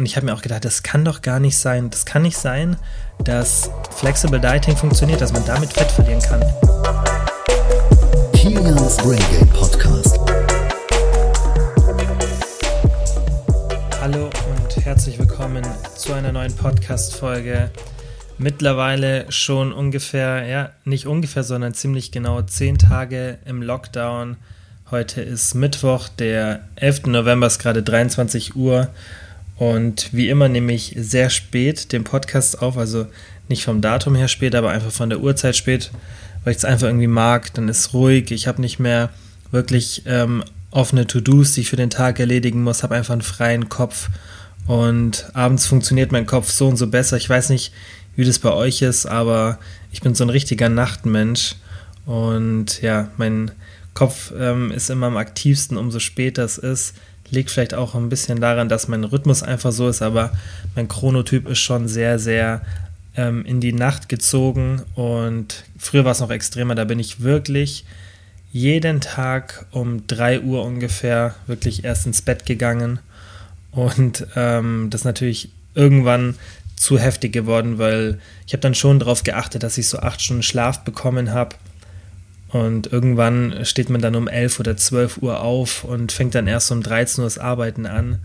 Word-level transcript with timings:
Und 0.00 0.06
ich 0.06 0.16
habe 0.16 0.24
mir 0.24 0.32
auch 0.32 0.40
gedacht, 0.40 0.64
das 0.64 0.82
kann 0.82 1.04
doch 1.04 1.20
gar 1.20 1.40
nicht 1.40 1.58
sein. 1.58 1.90
Das 1.90 2.06
kann 2.06 2.22
nicht 2.22 2.38
sein, 2.38 2.76
dass 3.22 3.68
Flexible 3.94 4.40
Dieting 4.40 4.74
funktioniert, 4.74 5.20
dass 5.20 5.30
man 5.30 5.44
damit 5.44 5.74
Fett 5.74 5.92
verlieren 5.92 6.22
kann. 6.22 6.40
Kilians 8.32 8.96
Brain 8.96 9.20
Game 9.30 9.48
Podcast. 9.50 10.18
Hallo 14.00 14.24
und 14.24 14.86
herzlich 14.86 15.18
willkommen 15.18 15.66
zu 15.94 16.14
einer 16.14 16.32
neuen 16.32 16.56
Podcast-Folge. 16.56 17.70
Mittlerweile 18.38 19.30
schon 19.30 19.70
ungefähr, 19.70 20.46
ja, 20.46 20.70
nicht 20.86 21.06
ungefähr, 21.06 21.44
sondern 21.44 21.74
ziemlich 21.74 22.10
genau 22.10 22.40
zehn 22.40 22.78
Tage 22.78 23.36
im 23.44 23.60
Lockdown. 23.60 24.38
Heute 24.90 25.20
ist 25.20 25.52
Mittwoch, 25.52 26.08
der 26.08 26.60
11. 26.76 27.04
November, 27.08 27.48
ist 27.48 27.58
gerade 27.58 27.82
23 27.82 28.56
Uhr. 28.56 28.88
Und 29.60 30.08
wie 30.14 30.30
immer 30.30 30.48
nehme 30.48 30.72
ich 30.72 30.94
sehr 30.96 31.28
spät 31.28 31.92
den 31.92 32.02
Podcast 32.02 32.62
auf, 32.62 32.78
also 32.78 33.06
nicht 33.46 33.62
vom 33.62 33.82
Datum 33.82 34.14
her 34.14 34.28
spät, 34.28 34.54
aber 34.54 34.70
einfach 34.70 34.90
von 34.90 35.10
der 35.10 35.20
Uhrzeit 35.20 35.54
spät, 35.54 35.90
weil 36.42 36.52
ich 36.52 36.56
es 36.56 36.64
einfach 36.64 36.86
irgendwie 36.86 37.06
mag. 37.06 37.52
Dann 37.52 37.68
ist 37.68 37.92
ruhig, 37.92 38.30
ich 38.30 38.48
habe 38.48 38.62
nicht 38.62 38.78
mehr 38.78 39.10
wirklich 39.50 40.04
ähm, 40.06 40.42
offene 40.70 41.06
To-Dos, 41.06 41.52
die 41.52 41.60
ich 41.60 41.68
für 41.68 41.76
den 41.76 41.90
Tag 41.90 42.18
erledigen 42.20 42.62
muss, 42.62 42.82
habe 42.82 42.94
einfach 42.94 43.12
einen 43.12 43.20
freien 43.20 43.68
Kopf. 43.68 44.08
Und 44.66 45.28
abends 45.34 45.66
funktioniert 45.66 46.10
mein 46.10 46.24
Kopf 46.24 46.50
so 46.50 46.66
und 46.66 46.78
so 46.78 46.86
besser. 46.86 47.18
Ich 47.18 47.28
weiß 47.28 47.50
nicht, 47.50 47.74
wie 48.16 48.24
das 48.24 48.38
bei 48.38 48.54
euch 48.54 48.80
ist, 48.80 49.04
aber 49.04 49.58
ich 49.92 50.00
bin 50.00 50.14
so 50.14 50.24
ein 50.24 50.30
richtiger 50.30 50.70
Nachtmensch. 50.70 51.56
Und 52.06 52.80
ja, 52.80 53.10
mein 53.18 53.50
Kopf 53.92 54.32
ähm, 54.38 54.70
ist 54.70 54.88
immer 54.88 55.08
am 55.08 55.18
aktivsten, 55.18 55.76
umso 55.76 55.98
später 55.98 56.44
es 56.44 56.56
ist 56.56 56.94
Liegt 57.30 57.50
vielleicht 57.50 57.74
auch 57.74 57.94
ein 57.94 58.08
bisschen 58.08 58.40
daran, 58.40 58.68
dass 58.68 58.88
mein 58.88 59.04
Rhythmus 59.04 59.42
einfach 59.42 59.72
so 59.72 59.88
ist, 59.88 60.02
aber 60.02 60.32
mein 60.74 60.88
Chronotyp 60.88 61.48
ist 61.48 61.60
schon 61.60 61.88
sehr, 61.88 62.18
sehr 62.18 62.62
ähm, 63.16 63.44
in 63.44 63.60
die 63.60 63.72
Nacht 63.72 64.08
gezogen 64.08 64.82
und 64.94 65.64
früher 65.78 66.04
war 66.04 66.12
es 66.12 66.20
noch 66.20 66.30
extremer, 66.30 66.74
da 66.74 66.84
bin 66.84 66.98
ich 66.98 67.22
wirklich 67.22 67.84
jeden 68.52 69.00
Tag 69.00 69.66
um 69.70 70.06
3 70.06 70.40
Uhr 70.40 70.64
ungefähr 70.64 71.34
wirklich 71.46 71.84
erst 71.84 72.06
ins 72.06 72.22
Bett 72.22 72.46
gegangen 72.46 72.98
und 73.70 74.26
ähm, 74.36 74.88
das 74.90 75.02
ist 75.02 75.04
natürlich 75.04 75.50
irgendwann 75.74 76.34
zu 76.76 76.98
heftig 76.98 77.32
geworden, 77.32 77.78
weil 77.78 78.18
ich 78.46 78.52
habe 78.52 78.62
dann 78.62 78.74
schon 78.74 78.98
darauf 78.98 79.22
geachtet, 79.22 79.62
dass 79.62 79.78
ich 79.78 79.86
so 79.86 79.98
acht 79.98 80.20
Stunden 80.20 80.42
Schlaf 80.42 80.80
bekommen 80.80 81.32
habe 81.32 81.56
und 82.52 82.92
irgendwann 82.92 83.64
steht 83.64 83.90
man 83.90 84.00
dann 84.00 84.16
um 84.16 84.26
11 84.26 84.60
oder 84.60 84.76
12 84.76 85.18
Uhr 85.18 85.40
auf 85.40 85.84
und 85.84 86.10
fängt 86.10 86.34
dann 86.34 86.46
erst 86.46 86.70
um 86.72 86.82
13 86.82 87.22
Uhr 87.22 87.26
das 87.26 87.38
Arbeiten 87.38 87.86
an. 87.86 88.18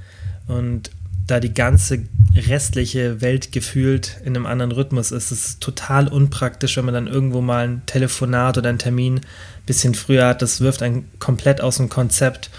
Und 0.47 0.89
da 1.27 1.39
die 1.39 1.53
ganze 1.53 2.03
restliche 2.35 3.21
Welt 3.21 3.51
gefühlt 3.51 4.17
in 4.23 4.35
einem 4.35 4.45
anderen 4.45 4.71
Rhythmus 4.71 5.11
ist, 5.11 5.31
ist 5.31 5.45
es 5.45 5.59
total 5.59 6.07
unpraktisch, 6.07 6.77
wenn 6.77 6.85
man 6.85 6.93
dann 6.93 7.07
irgendwo 7.07 7.41
mal 7.41 7.67
ein 7.67 7.81
Telefonat 7.85 8.57
oder 8.57 8.69
einen 8.69 8.79
Termin 8.79 9.17
ein 9.17 9.21
bisschen 9.65 9.93
früher 9.93 10.27
hat. 10.27 10.41
Das 10.41 10.59
wirft 10.59 10.81
einen 10.81 11.07
komplett 11.19 11.61
aus 11.61 11.77
dem 11.77 11.89
Konzept. 11.89 12.49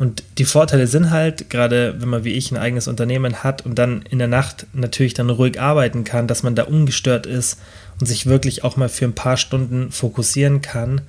Und 0.00 0.24
die 0.38 0.46
Vorteile 0.46 0.86
sind 0.86 1.10
halt, 1.10 1.50
gerade 1.50 1.94
wenn 1.98 2.08
man 2.08 2.24
wie 2.24 2.32
ich 2.32 2.50
ein 2.50 2.56
eigenes 2.56 2.88
Unternehmen 2.88 3.42
hat 3.42 3.66
und 3.66 3.78
dann 3.78 4.00
in 4.08 4.18
der 4.18 4.28
Nacht 4.28 4.66
natürlich 4.72 5.12
dann 5.12 5.28
ruhig 5.28 5.60
arbeiten 5.60 6.04
kann, 6.04 6.26
dass 6.26 6.42
man 6.42 6.54
da 6.54 6.62
ungestört 6.62 7.26
ist 7.26 7.60
und 8.00 8.06
sich 8.06 8.24
wirklich 8.24 8.64
auch 8.64 8.78
mal 8.78 8.88
für 8.88 9.04
ein 9.04 9.14
paar 9.14 9.36
Stunden 9.36 9.92
fokussieren 9.92 10.62
kann, 10.62 11.02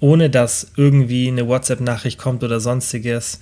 ohne 0.00 0.28
dass 0.28 0.72
irgendwie 0.74 1.28
eine 1.28 1.46
WhatsApp-Nachricht 1.46 2.18
kommt 2.18 2.42
oder 2.42 2.58
sonstiges. 2.58 3.38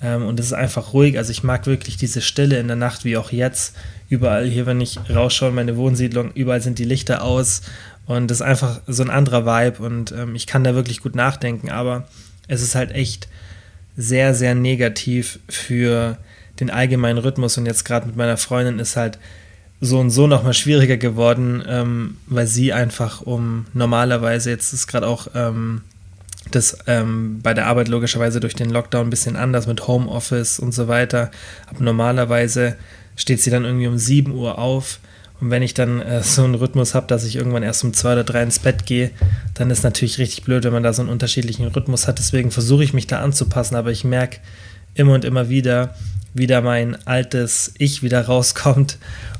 Ähm, 0.00 0.24
und 0.24 0.38
es 0.38 0.46
ist 0.46 0.52
einfach 0.52 0.92
ruhig. 0.92 1.18
Also 1.18 1.32
ich 1.32 1.42
mag 1.42 1.66
wirklich 1.66 1.96
diese 1.96 2.20
Stille 2.20 2.60
in 2.60 2.68
der 2.68 2.76
Nacht, 2.76 3.04
wie 3.04 3.16
auch 3.16 3.32
jetzt. 3.32 3.74
Überall 4.08 4.46
hier, 4.46 4.66
wenn 4.66 4.80
ich 4.80 5.00
rausschaue 5.10 5.48
in 5.48 5.56
meine 5.56 5.76
Wohnsiedlung, 5.76 6.30
überall 6.34 6.60
sind 6.60 6.78
die 6.78 6.84
Lichter 6.84 7.24
aus. 7.24 7.62
Und 8.06 8.30
das 8.30 8.38
ist 8.38 8.46
einfach 8.46 8.82
so 8.86 9.02
ein 9.02 9.10
anderer 9.10 9.46
Vibe. 9.46 9.82
Und 9.82 10.12
ähm, 10.12 10.36
ich 10.36 10.46
kann 10.46 10.62
da 10.62 10.76
wirklich 10.76 11.00
gut 11.00 11.16
nachdenken. 11.16 11.70
Aber 11.70 12.06
es 12.46 12.62
ist 12.62 12.76
halt 12.76 12.92
echt 12.92 13.26
sehr, 13.96 14.34
sehr 14.34 14.54
negativ 14.54 15.38
für 15.48 16.18
den 16.60 16.70
allgemeinen 16.70 17.18
Rhythmus. 17.18 17.58
Und 17.58 17.66
jetzt 17.66 17.84
gerade 17.84 18.06
mit 18.06 18.16
meiner 18.16 18.36
Freundin 18.36 18.78
ist 18.78 18.96
halt 18.96 19.18
so 19.80 19.98
und 19.98 20.10
so 20.10 20.26
nochmal 20.26 20.54
schwieriger 20.54 20.96
geworden, 20.96 21.62
ähm, 21.66 22.16
weil 22.26 22.46
sie 22.46 22.72
einfach 22.72 23.20
um 23.20 23.66
normalerweise, 23.74 24.50
jetzt 24.50 24.72
ist 24.72 24.86
gerade 24.86 25.08
auch 25.08 25.26
ähm, 25.34 25.82
das 26.50 26.78
ähm, 26.86 27.40
bei 27.42 27.54
der 27.54 27.66
Arbeit 27.66 27.88
logischerweise 27.88 28.40
durch 28.40 28.54
den 28.54 28.70
Lockdown 28.70 29.06
ein 29.06 29.10
bisschen 29.10 29.36
anders 29.36 29.66
mit 29.66 29.86
Homeoffice 29.88 30.58
und 30.58 30.72
so 30.72 30.88
weiter. 30.88 31.30
Aber 31.66 31.82
normalerweise 31.82 32.76
steht 33.16 33.40
sie 33.40 33.50
dann 33.50 33.64
irgendwie 33.64 33.86
um 33.86 33.98
7 33.98 34.32
Uhr 34.32 34.58
auf. 34.58 35.00
Und 35.42 35.50
wenn 35.50 35.62
ich 35.62 35.74
dann 35.74 36.00
äh, 36.00 36.22
so 36.22 36.44
einen 36.44 36.54
Rhythmus 36.54 36.94
habe, 36.94 37.08
dass 37.08 37.24
ich 37.24 37.34
irgendwann 37.34 37.64
erst 37.64 37.82
um 37.82 37.92
zwei 37.92 38.12
oder 38.12 38.22
drei 38.22 38.44
ins 38.44 38.60
Bett 38.60 38.86
gehe, 38.86 39.10
dann 39.54 39.70
ist 39.70 39.82
natürlich 39.82 40.18
richtig 40.18 40.44
blöd, 40.44 40.62
wenn 40.62 40.72
man 40.72 40.84
da 40.84 40.92
so 40.92 41.02
einen 41.02 41.10
unterschiedlichen 41.10 41.66
Rhythmus 41.66 42.06
hat. 42.06 42.20
Deswegen 42.20 42.52
versuche 42.52 42.84
ich 42.84 42.94
mich 42.94 43.08
da 43.08 43.18
anzupassen, 43.20 43.74
aber 43.74 43.90
ich 43.90 44.04
merke 44.04 44.38
immer 44.94 45.14
und 45.14 45.24
immer 45.24 45.48
wieder, 45.48 45.96
wie 46.32 46.46
da 46.46 46.60
mein 46.60 46.96
altes 47.08 47.74
Ich 47.78 48.04
wieder 48.04 48.20
rauskommt 48.26 48.98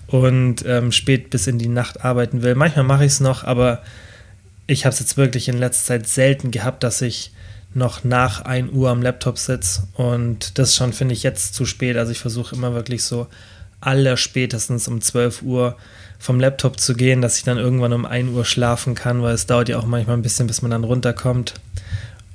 und 0.09 0.65
ähm, 0.67 0.91
spät 0.91 1.31
bis 1.31 1.47
in 1.47 1.61
die 1.61 1.69
Nacht 1.69 2.05
arbeiten 2.05 2.43
will. 2.43 2.57
Manchmal 2.57 2.85
mache 2.85 3.05
ich 3.05 3.13
es 3.13 3.21
noch, 3.21 3.45
aber 3.45 3.81
ich 4.67 4.85
habe 4.85 4.93
es 4.95 4.99
jetzt 4.99 5.17
wirklich 5.17 5.49
in 5.49 5.57
letzter 5.57 5.87
Zeit 5.87 6.09
selten 6.09 6.51
gehabt, 6.51 6.83
dass 6.83 7.01
ich 7.01 7.31
noch 7.75 8.03
nach 8.03 8.41
1 8.41 8.73
Uhr 8.73 8.91
am 8.91 9.03
Laptop 9.03 9.39
sitze 9.39 9.85
und 9.95 10.59
das 10.59 10.75
schon 10.75 10.93
finde 10.93 11.15
ich 11.15 11.23
jetzt 11.23 11.55
zu 11.55 11.65
spät. 11.65 11.97
Also 11.97 12.11
ich 12.11 12.19
versuche 12.19 12.57
immer 12.57 12.75
wirklich 12.75 13.05
so 13.05 13.29
aller 13.83 14.17
spätestens 14.17 14.89
um 14.89 15.01
12 15.01 15.43
Uhr 15.43 15.77
vom 16.19 16.39
Laptop 16.39 16.79
zu 16.79 16.95
gehen, 16.95 17.21
dass 17.21 17.37
ich 17.37 17.45
dann 17.45 17.59
irgendwann 17.59 17.93
um 17.93 18.07
1 18.07 18.31
Uhr 18.31 18.45
schlafen 18.45 18.95
kann, 18.95 19.23
weil 19.23 19.35
es 19.35 19.47
dauert 19.47 19.69
ja 19.69 19.79
auch 19.79 19.87
manchmal 19.87 20.17
ein 20.17 20.23
bisschen, 20.23 20.47
bis 20.47 20.63
man 20.63 20.71
dann 20.71 20.85
runterkommt. 20.85 21.55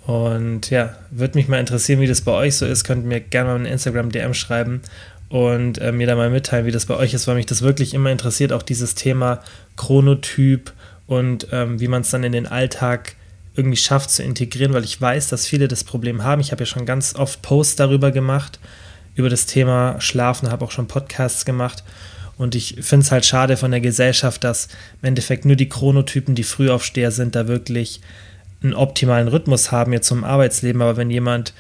Und 0.06 0.70
ja, 0.70 0.96
würde 1.12 1.38
mich 1.38 1.48
mal 1.48 1.60
interessieren, 1.60 2.00
wie 2.00 2.08
das 2.08 2.22
bei 2.22 2.32
euch 2.32 2.56
so 2.56 2.66
ist. 2.66 2.84
Könnt 2.84 3.04
ihr 3.04 3.08
mir 3.08 3.20
gerne 3.20 3.50
mal 3.50 3.56
eine 3.56 3.70
Instagram-DM 3.70 4.34
schreiben 4.34 4.82
und 5.30 5.80
äh, 5.80 5.92
mir 5.92 6.08
da 6.08 6.16
mal 6.16 6.30
mitteilen, 6.30 6.66
wie 6.66 6.72
das 6.72 6.86
bei 6.86 6.96
euch 6.96 7.14
ist, 7.14 7.28
weil 7.28 7.36
mich 7.36 7.46
das 7.46 7.62
wirklich 7.62 7.94
immer 7.94 8.12
interessiert, 8.12 8.54
auch 8.54 8.64
dieses 8.64 8.96
Thema 8.96 9.42
Chronotyp 9.76 10.72
und 11.08 11.48
ähm, 11.52 11.80
wie 11.80 11.88
man 11.88 12.02
es 12.02 12.12
dann 12.12 12.24
in 12.24 12.32
den 12.32 12.48
Alltag 12.48 13.16
irgendwie 13.56 13.78
schafft 13.78 14.12
zu 14.12 14.24
integrieren, 14.24 14.74
weil 14.74 14.84
ich 14.84 15.02
weiß, 15.02 15.30
dass 15.30 15.48
viele 15.48 15.68
das 15.68 15.84
Problem 15.84 16.24
haben. 16.24 16.40
Ich 16.40 16.52
habe 16.52 16.62
ja 16.62 16.66
schon 16.66 16.86
ganz 16.86 17.16
oft 17.16 17.42
Posts 17.42 17.76
darüber 17.78 18.12
gemacht, 18.12 18.60
über 19.18 19.30
das 19.30 19.48
Thema 19.48 20.00
Schlafen, 20.00 20.50
habe 20.50 20.64
auch 20.64 20.72
schon 20.72 20.88
Podcasts 20.88 21.44
gemacht. 21.44 21.84
Und 22.38 22.54
ich 22.54 22.78
finde 22.82 23.04
es 23.04 23.12
halt 23.12 23.26
schade 23.26 23.58
von 23.58 23.72
der 23.72 23.82
Gesellschaft, 23.82 24.44
dass 24.44 24.68
im 25.02 25.08
Endeffekt 25.08 25.44
nur 25.44 25.56
die 25.56 25.70
Chronotypen, 25.70 26.36
die 26.36 26.44
Frühaufsteher 26.44 27.12
sind, 27.12 27.36
da 27.36 27.48
wirklich 27.48 28.00
einen 28.62 28.76
optimalen 28.76 29.28
Rhythmus 29.28 29.72
haben 29.72 29.92
jetzt 29.92 30.08
zum 30.08 30.24
Arbeitsleben. 30.24 30.82
Aber 30.82 30.98
wenn 30.98 31.10
jemand 31.10 31.54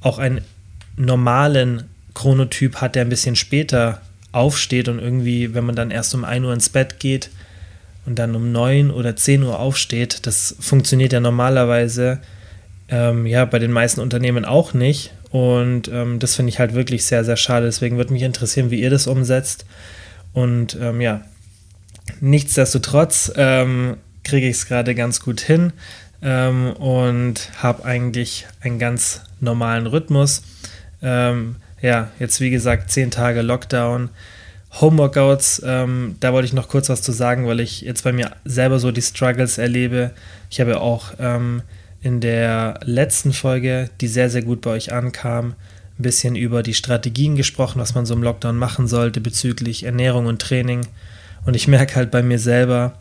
auch 0.00 0.18
einen 0.18 0.42
normalen 0.96 1.84
Chronotyp 2.14 2.76
hat, 2.76 2.94
der 2.94 3.04
ein 3.04 3.08
bisschen 3.08 3.34
später 3.36 4.00
aufsteht 4.30 4.88
und 4.88 5.00
irgendwie, 5.00 5.54
wenn 5.54 5.64
man 5.64 5.74
dann 5.74 5.90
erst 5.90 6.14
um 6.14 6.24
1 6.24 6.46
Uhr 6.46 6.52
ins 6.52 6.68
Bett 6.68 7.00
geht 7.00 7.30
und 8.06 8.18
dann 8.18 8.36
um 8.36 8.52
9 8.52 8.92
oder 8.92 9.16
10 9.16 9.42
Uhr 9.42 9.58
aufsteht, 9.58 10.26
das 10.26 10.54
funktioniert 10.60 11.12
ja 11.12 11.20
normalerweise 11.20 12.20
ähm, 12.88 13.26
ja 13.26 13.44
bei 13.44 13.58
den 13.58 13.72
meisten 13.72 14.00
Unternehmen 14.00 14.44
auch 14.44 14.72
nicht. 14.72 15.12
Und 15.32 15.88
ähm, 15.88 16.18
das 16.18 16.36
finde 16.36 16.50
ich 16.50 16.58
halt 16.58 16.74
wirklich 16.74 17.04
sehr, 17.04 17.24
sehr 17.24 17.38
schade. 17.38 17.66
Deswegen 17.66 17.96
würde 17.96 18.12
mich 18.12 18.22
interessieren, 18.22 18.70
wie 18.70 18.80
ihr 18.80 18.90
das 18.90 19.06
umsetzt. 19.06 19.64
Und 20.34 20.76
ähm, 20.80 21.00
ja, 21.00 21.22
nichtsdestotrotz 22.20 23.32
ähm, 23.36 23.96
kriege 24.24 24.46
ich 24.46 24.56
es 24.56 24.66
gerade 24.66 24.94
ganz 24.94 25.20
gut 25.20 25.40
hin 25.40 25.72
ähm, 26.20 26.72
und 26.74 27.50
habe 27.56 27.84
eigentlich 27.86 28.46
einen 28.60 28.78
ganz 28.78 29.22
normalen 29.40 29.86
Rhythmus. 29.86 30.42
Ähm, 31.00 31.56
ja, 31.80 32.10
jetzt 32.18 32.40
wie 32.40 32.50
gesagt, 32.50 32.90
zehn 32.90 33.10
Tage 33.10 33.40
Lockdown. 33.40 34.10
Homeworkouts, 34.80 35.62
ähm, 35.64 36.16
da 36.20 36.32
wollte 36.32 36.46
ich 36.46 36.54
noch 36.54 36.68
kurz 36.68 36.88
was 36.88 37.02
zu 37.02 37.12
sagen, 37.12 37.46
weil 37.46 37.60
ich 37.60 37.82
jetzt 37.82 38.04
bei 38.04 38.12
mir 38.12 38.32
selber 38.44 38.78
so 38.78 38.90
die 38.90 39.02
Struggles 39.02 39.58
erlebe. 39.58 40.12
Ich 40.50 40.60
habe 40.60 40.80
auch 40.80 41.12
ähm, 41.18 41.62
in 42.02 42.20
der 42.20 42.80
letzten 42.82 43.32
Folge, 43.32 43.88
die 44.00 44.08
sehr, 44.08 44.28
sehr 44.28 44.42
gut 44.42 44.60
bei 44.60 44.70
euch 44.70 44.92
ankam, 44.92 45.54
ein 45.98 46.02
bisschen 46.02 46.34
über 46.34 46.62
die 46.62 46.74
Strategien 46.74 47.36
gesprochen, 47.36 47.80
was 47.80 47.94
man 47.94 48.06
so 48.06 48.14
im 48.14 48.22
Lockdown 48.22 48.56
machen 48.56 48.88
sollte 48.88 49.20
bezüglich 49.20 49.84
Ernährung 49.84 50.26
und 50.26 50.42
Training. 50.42 50.86
Und 51.46 51.54
ich 51.54 51.68
merke 51.68 51.94
halt 51.94 52.10
bei 52.10 52.22
mir 52.22 52.38
selber, 52.38 52.98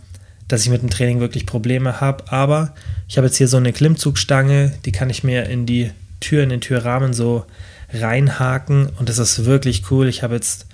dass 0.47 0.63
ich 0.63 0.69
mit 0.69 0.83
dem 0.83 0.89
Training 0.89 1.19
wirklich 1.19 1.45
Probleme 1.45 1.99
habe. 1.99 2.31
Aber 2.31 2.75
ich 3.07 3.17
habe 3.17 3.27
jetzt 3.27 3.37
hier 3.37 3.47
so 3.47 3.57
eine 3.57 3.73
Klimmzugstange, 3.73 4.73
die 4.85 4.91
kann 4.91 5.09
ich 5.09 5.23
mir 5.23 5.45
in 5.47 5.65
die 5.65 5.91
Tür, 6.19 6.43
in 6.43 6.49
den 6.49 6.61
Türrahmen 6.61 7.13
so 7.13 7.45
reinhaken 7.93 8.89
und 8.99 9.09
das 9.09 9.17
ist 9.17 9.45
wirklich 9.45 9.89
cool. 9.89 10.07
Ich 10.07 10.21
habe 10.21 10.35
jetzt 10.35 10.67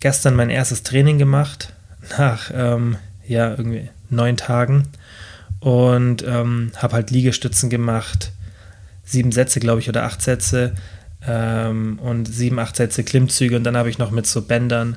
gestern 0.00 0.36
mein 0.36 0.50
erstes 0.50 0.84
Training 0.84 1.18
gemacht, 1.18 1.72
nach 2.18 2.50
ähm, 2.54 2.96
ja, 3.26 3.50
irgendwie 3.50 3.88
neun 4.08 4.36
Tagen 4.36 4.84
und 5.62 6.24
ähm, 6.26 6.72
habe 6.76 6.94
halt 6.94 7.12
Liegestützen 7.12 7.70
gemacht, 7.70 8.32
sieben 9.04 9.30
Sätze, 9.30 9.60
glaube 9.60 9.80
ich, 9.80 9.88
oder 9.88 10.02
acht 10.02 10.20
Sätze. 10.20 10.72
ähm, 11.26 12.00
und 12.02 12.26
sieben, 12.26 12.58
acht 12.58 12.74
Sätze 12.74 13.04
Klimmzüge 13.04 13.56
und 13.56 13.62
dann 13.64 13.76
habe 13.76 13.88
ich 13.88 13.98
noch 13.98 14.10
mit 14.10 14.26
so 14.26 14.42
Bändern 14.42 14.96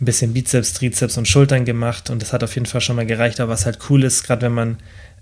ein 0.00 0.04
bisschen 0.04 0.32
Bizeps, 0.32 0.72
Trizeps 0.74 1.18
und 1.18 1.26
Schultern 1.26 1.64
gemacht 1.64 2.10
und 2.10 2.22
das 2.22 2.32
hat 2.32 2.44
auf 2.44 2.54
jeden 2.54 2.66
Fall 2.66 2.80
schon 2.80 2.96
mal 2.96 3.06
gereicht. 3.06 3.40
Aber 3.40 3.52
was 3.52 3.66
halt 3.66 3.78
cool 3.90 4.04
ist, 4.04 4.22
gerade 4.22 4.42
wenn 4.42 4.54
man 4.54 4.76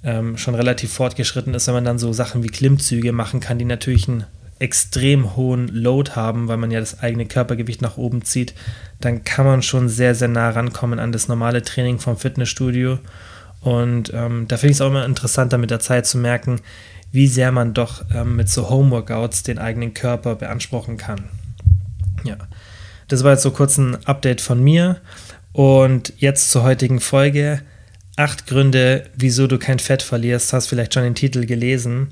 ähm, 0.05 0.37
schon 0.37 0.55
relativ 0.55 0.93
fortgeschritten 0.93 1.55
ist, 1.55 1.67
wenn 1.67 1.75
man 1.75 1.85
dann 1.85 1.99
so 1.99 2.13
Sachen 2.13 2.43
wie 2.43 2.49
Klimmzüge 2.49 3.13
machen 3.13 3.41
kann, 3.41 3.59
die 3.59 3.65
natürlich 3.65 4.09
einen 4.09 4.25
extrem 4.59 5.37
hohen 5.37 5.69
Load 5.69 6.13
haben, 6.13 6.49
weil 6.49 6.59
man 6.59 6.71
ja 6.71 6.81
das 6.81 7.01
eigene 7.01 7.25
Körpergewicht 7.25 7.81
nach 7.81 7.97
oben 7.97 8.25
zieht, 8.25 8.55
dann 9.01 9.25
kann 9.25 9.47
man 9.47 9.63
schon 9.63 9.89
sehr, 9.89 10.15
sehr 10.15 10.29
nah 10.29 10.51
rankommen 10.51 10.99
an 10.99 11.13
das 11.13 11.29
normale 11.29 11.63
Training 11.63 11.99
vom 11.99 12.19
Fitnessstudio. 12.19 12.99
Und 13.61 14.13
ähm, 14.15 14.47
da 14.49 14.57
finde 14.57 14.71
ich 14.71 14.77
es 14.77 14.81
auch 14.81 14.89
immer 14.89 15.05
interessanter 15.05 15.59
mit 15.59 15.71
der 15.71 15.81
Zeit 15.81 16.07
zu 16.07 16.19
merken, 16.19 16.61
wie 17.13 17.27
sehr 17.27 17.53
man 17.53 17.75
doch 17.75 18.05
ähm, 18.15 18.37
mit 18.37 18.49
so 18.49 18.71
Homeworkouts 18.71 19.43
den 19.43 19.59
eigenen 19.59 19.95
Körper 19.95 20.37
beanspruchen 20.37 20.97
kann. 20.97 21.25
Ja, 22.25 22.37
das 23.09 23.25
war 23.25 23.33
jetzt 23.33 23.43
so 23.43 23.51
kurz 23.51 23.77
ein 23.79 24.05
Update 24.07 24.41
von 24.41 24.63
mir. 24.63 25.01
Und 25.53 26.13
jetzt 26.19 26.51
zur 26.51 26.63
heutigen 26.63 27.01
Folge. 27.01 27.63
Acht 28.17 28.47
Gründe, 28.47 29.05
wieso 29.17 29.47
du 29.47 29.59
kein 29.59 29.79
Fett 29.79 30.03
verlierst. 30.03 30.53
Hast 30.53 30.69
vielleicht 30.69 30.95
schon 30.95 31.03
den 31.03 31.15
Titel 31.15 31.47
gelesen. 31.47 32.09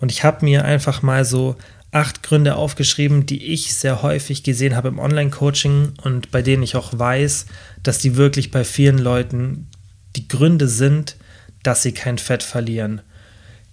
Und 0.00 0.10
ich 0.10 0.24
habe 0.24 0.44
mir 0.44 0.64
einfach 0.64 1.02
mal 1.02 1.24
so 1.24 1.56
acht 1.92 2.22
Gründe 2.22 2.56
aufgeschrieben, 2.56 3.26
die 3.26 3.52
ich 3.52 3.74
sehr 3.74 4.02
häufig 4.02 4.42
gesehen 4.42 4.76
habe 4.76 4.88
im 4.88 4.98
Online-Coaching 4.98 5.94
und 6.02 6.30
bei 6.30 6.40
denen 6.40 6.62
ich 6.62 6.76
auch 6.76 6.96
weiß, 6.96 7.46
dass 7.82 7.98
die 7.98 8.16
wirklich 8.16 8.50
bei 8.50 8.64
vielen 8.64 8.98
Leuten 8.98 9.66
die 10.16 10.28
Gründe 10.28 10.68
sind, 10.68 11.16
dass 11.62 11.82
sie 11.82 11.92
kein 11.92 12.18
Fett 12.18 12.42
verlieren. 12.42 13.02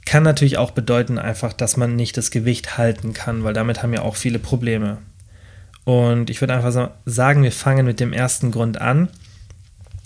Kann 0.05 0.23
natürlich 0.23 0.57
auch 0.57 0.71
bedeuten 0.71 1.17
einfach, 1.17 1.53
dass 1.53 1.77
man 1.77 1.95
nicht 1.95 2.17
das 2.17 2.31
Gewicht 2.31 2.77
halten 2.77 3.13
kann, 3.13 3.43
weil 3.43 3.53
damit 3.53 3.83
haben 3.83 3.93
ja 3.93 4.01
auch 4.01 4.15
viele 4.15 4.39
Probleme. 4.39 4.99
Und 5.83 6.29
ich 6.29 6.41
würde 6.41 6.53
einfach 6.53 6.91
sagen, 7.05 7.43
wir 7.43 7.51
fangen 7.51 7.85
mit 7.85 7.99
dem 7.99 8.13
ersten 8.13 8.51
Grund 8.51 8.79
an. 8.81 9.09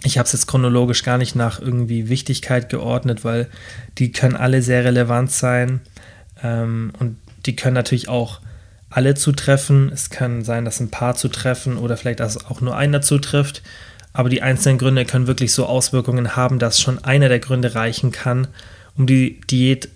Ich 0.03 0.17
habe 0.17 0.25
es 0.25 0.33
jetzt 0.33 0.47
chronologisch 0.47 1.03
gar 1.03 1.17
nicht 1.17 1.35
nach 1.35 1.59
irgendwie 1.59 2.09
Wichtigkeit 2.09 2.69
geordnet, 2.69 3.23
weil 3.23 3.47
die 3.97 4.11
können 4.11 4.35
alle 4.35 4.61
sehr 4.61 4.83
relevant 4.83 5.31
sein. 5.31 5.81
Ähm, 6.43 6.93
und 6.99 7.17
die 7.45 7.55
können 7.55 7.75
natürlich 7.75 8.09
auch 8.09 8.41
alle 8.89 9.15
zutreffen. 9.15 9.91
Es 9.91 10.09
kann 10.09 10.43
sein, 10.43 10.65
dass 10.65 10.79
ein 10.79 10.91
paar 10.91 11.15
zutreffen 11.15 11.77
oder 11.77 11.97
vielleicht, 11.97 12.19
dass 12.19 12.45
auch 12.45 12.61
nur 12.61 12.75
einer 12.75 13.01
zutrifft. 13.01 13.63
Aber 14.13 14.29
die 14.29 14.41
einzelnen 14.41 14.77
Gründe 14.77 15.05
können 15.05 15.27
wirklich 15.27 15.53
so 15.53 15.65
Auswirkungen 15.65 16.35
haben, 16.35 16.59
dass 16.59 16.81
schon 16.81 16.99
einer 16.99 17.29
der 17.29 17.39
Gründe 17.39 17.75
reichen 17.75 18.11
kann, 18.11 18.47
um 18.97 19.07
die 19.07 19.39
Diät 19.49 19.89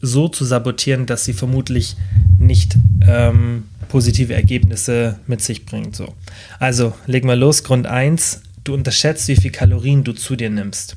so 0.00 0.28
zu 0.28 0.44
sabotieren, 0.44 1.06
dass 1.06 1.24
sie 1.24 1.32
vermutlich 1.32 1.96
nicht 2.38 2.76
ähm, 3.06 3.64
positive 3.88 4.34
Ergebnisse 4.34 5.18
mit 5.26 5.40
sich 5.40 5.66
bringt. 5.66 5.96
So. 5.96 6.14
Also 6.58 6.94
leg 7.06 7.24
mal 7.24 7.38
los. 7.38 7.64
Grund 7.64 7.86
1, 7.86 8.42
du 8.64 8.74
unterschätzt, 8.74 9.28
wie 9.28 9.36
viel 9.36 9.50
Kalorien 9.50 10.04
du 10.04 10.12
zu 10.12 10.36
dir 10.36 10.50
nimmst. 10.50 10.96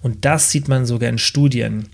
Und 0.00 0.24
das 0.24 0.50
sieht 0.50 0.68
man 0.68 0.86
sogar 0.86 1.08
in 1.08 1.18
Studien. 1.18 1.88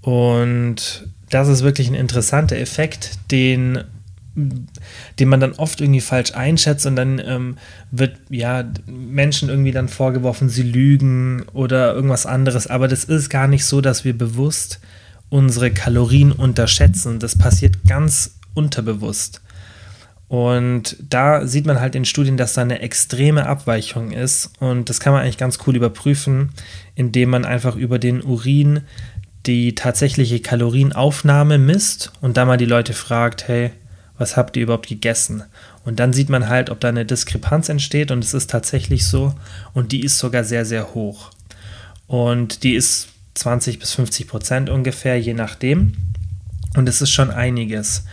Und 0.00 1.08
das 1.30 1.48
ist 1.48 1.62
wirklich 1.62 1.88
ein 1.88 1.94
interessanter 1.94 2.56
Effekt, 2.56 3.18
den, 3.30 3.84
den 5.18 5.28
man 5.28 5.40
dann 5.40 5.52
oft 5.54 5.80
irgendwie 5.80 6.00
falsch 6.00 6.34
einschätzt 6.34 6.86
und 6.86 6.96
dann 6.96 7.18
ähm, 7.24 7.56
wird 7.90 8.18
ja 8.28 8.64
Menschen 8.86 9.48
irgendwie 9.48 9.72
dann 9.72 9.88
vorgeworfen, 9.88 10.48
sie 10.48 10.62
lügen 10.62 11.44
oder 11.52 11.94
irgendwas 11.94 12.26
anderes. 12.26 12.66
Aber 12.66 12.86
das 12.86 13.04
ist 13.04 13.30
gar 13.30 13.48
nicht 13.48 13.64
so, 13.64 13.80
dass 13.80 14.04
wir 14.04 14.16
bewusst 14.16 14.80
unsere 15.30 15.70
Kalorien 15.70 16.32
unterschätzen. 16.32 17.18
Das 17.18 17.36
passiert 17.36 17.76
ganz 17.88 18.38
unterbewusst. 18.54 19.40
Und 20.28 20.96
da 21.08 21.46
sieht 21.46 21.66
man 21.66 21.80
halt 21.80 21.94
in 21.94 22.04
Studien, 22.04 22.36
dass 22.36 22.54
da 22.54 22.62
eine 22.62 22.80
extreme 22.80 23.46
Abweichung 23.46 24.10
ist. 24.10 24.50
Und 24.58 24.90
das 24.90 24.98
kann 25.00 25.12
man 25.12 25.22
eigentlich 25.22 25.38
ganz 25.38 25.58
cool 25.66 25.76
überprüfen, 25.76 26.50
indem 26.94 27.30
man 27.30 27.44
einfach 27.44 27.76
über 27.76 27.98
den 27.98 28.22
Urin 28.22 28.82
die 29.46 29.76
tatsächliche 29.76 30.40
Kalorienaufnahme 30.40 31.58
misst 31.58 32.12
und 32.20 32.36
da 32.36 32.44
mal 32.44 32.56
die 32.56 32.64
Leute 32.64 32.92
fragt, 32.92 33.46
hey, 33.46 33.70
was 34.18 34.36
habt 34.36 34.56
ihr 34.56 34.64
überhaupt 34.64 34.88
gegessen? 34.88 35.44
Und 35.84 36.00
dann 36.00 36.12
sieht 36.12 36.28
man 36.28 36.48
halt, 36.48 36.70
ob 36.70 36.80
da 36.80 36.88
eine 36.88 37.06
Diskrepanz 37.06 37.68
entsteht 37.68 38.10
und 38.10 38.24
es 38.24 38.34
ist 38.34 38.50
tatsächlich 38.50 39.06
so 39.06 39.34
und 39.72 39.92
die 39.92 40.04
ist 40.04 40.18
sogar 40.18 40.44
sehr, 40.44 40.64
sehr 40.64 40.94
hoch. 40.94 41.30
Und 42.06 42.62
die 42.62 42.74
ist 42.74 43.08
20 43.34 43.78
bis 43.78 43.92
50 43.92 44.28
Prozent 44.28 44.70
ungefähr, 44.70 45.18
je 45.20 45.34
nachdem. 45.34 45.92
Und 46.76 46.88
es 46.88 47.00
ist 47.00 47.10
schon 47.10 47.30
einiges. 47.30 48.04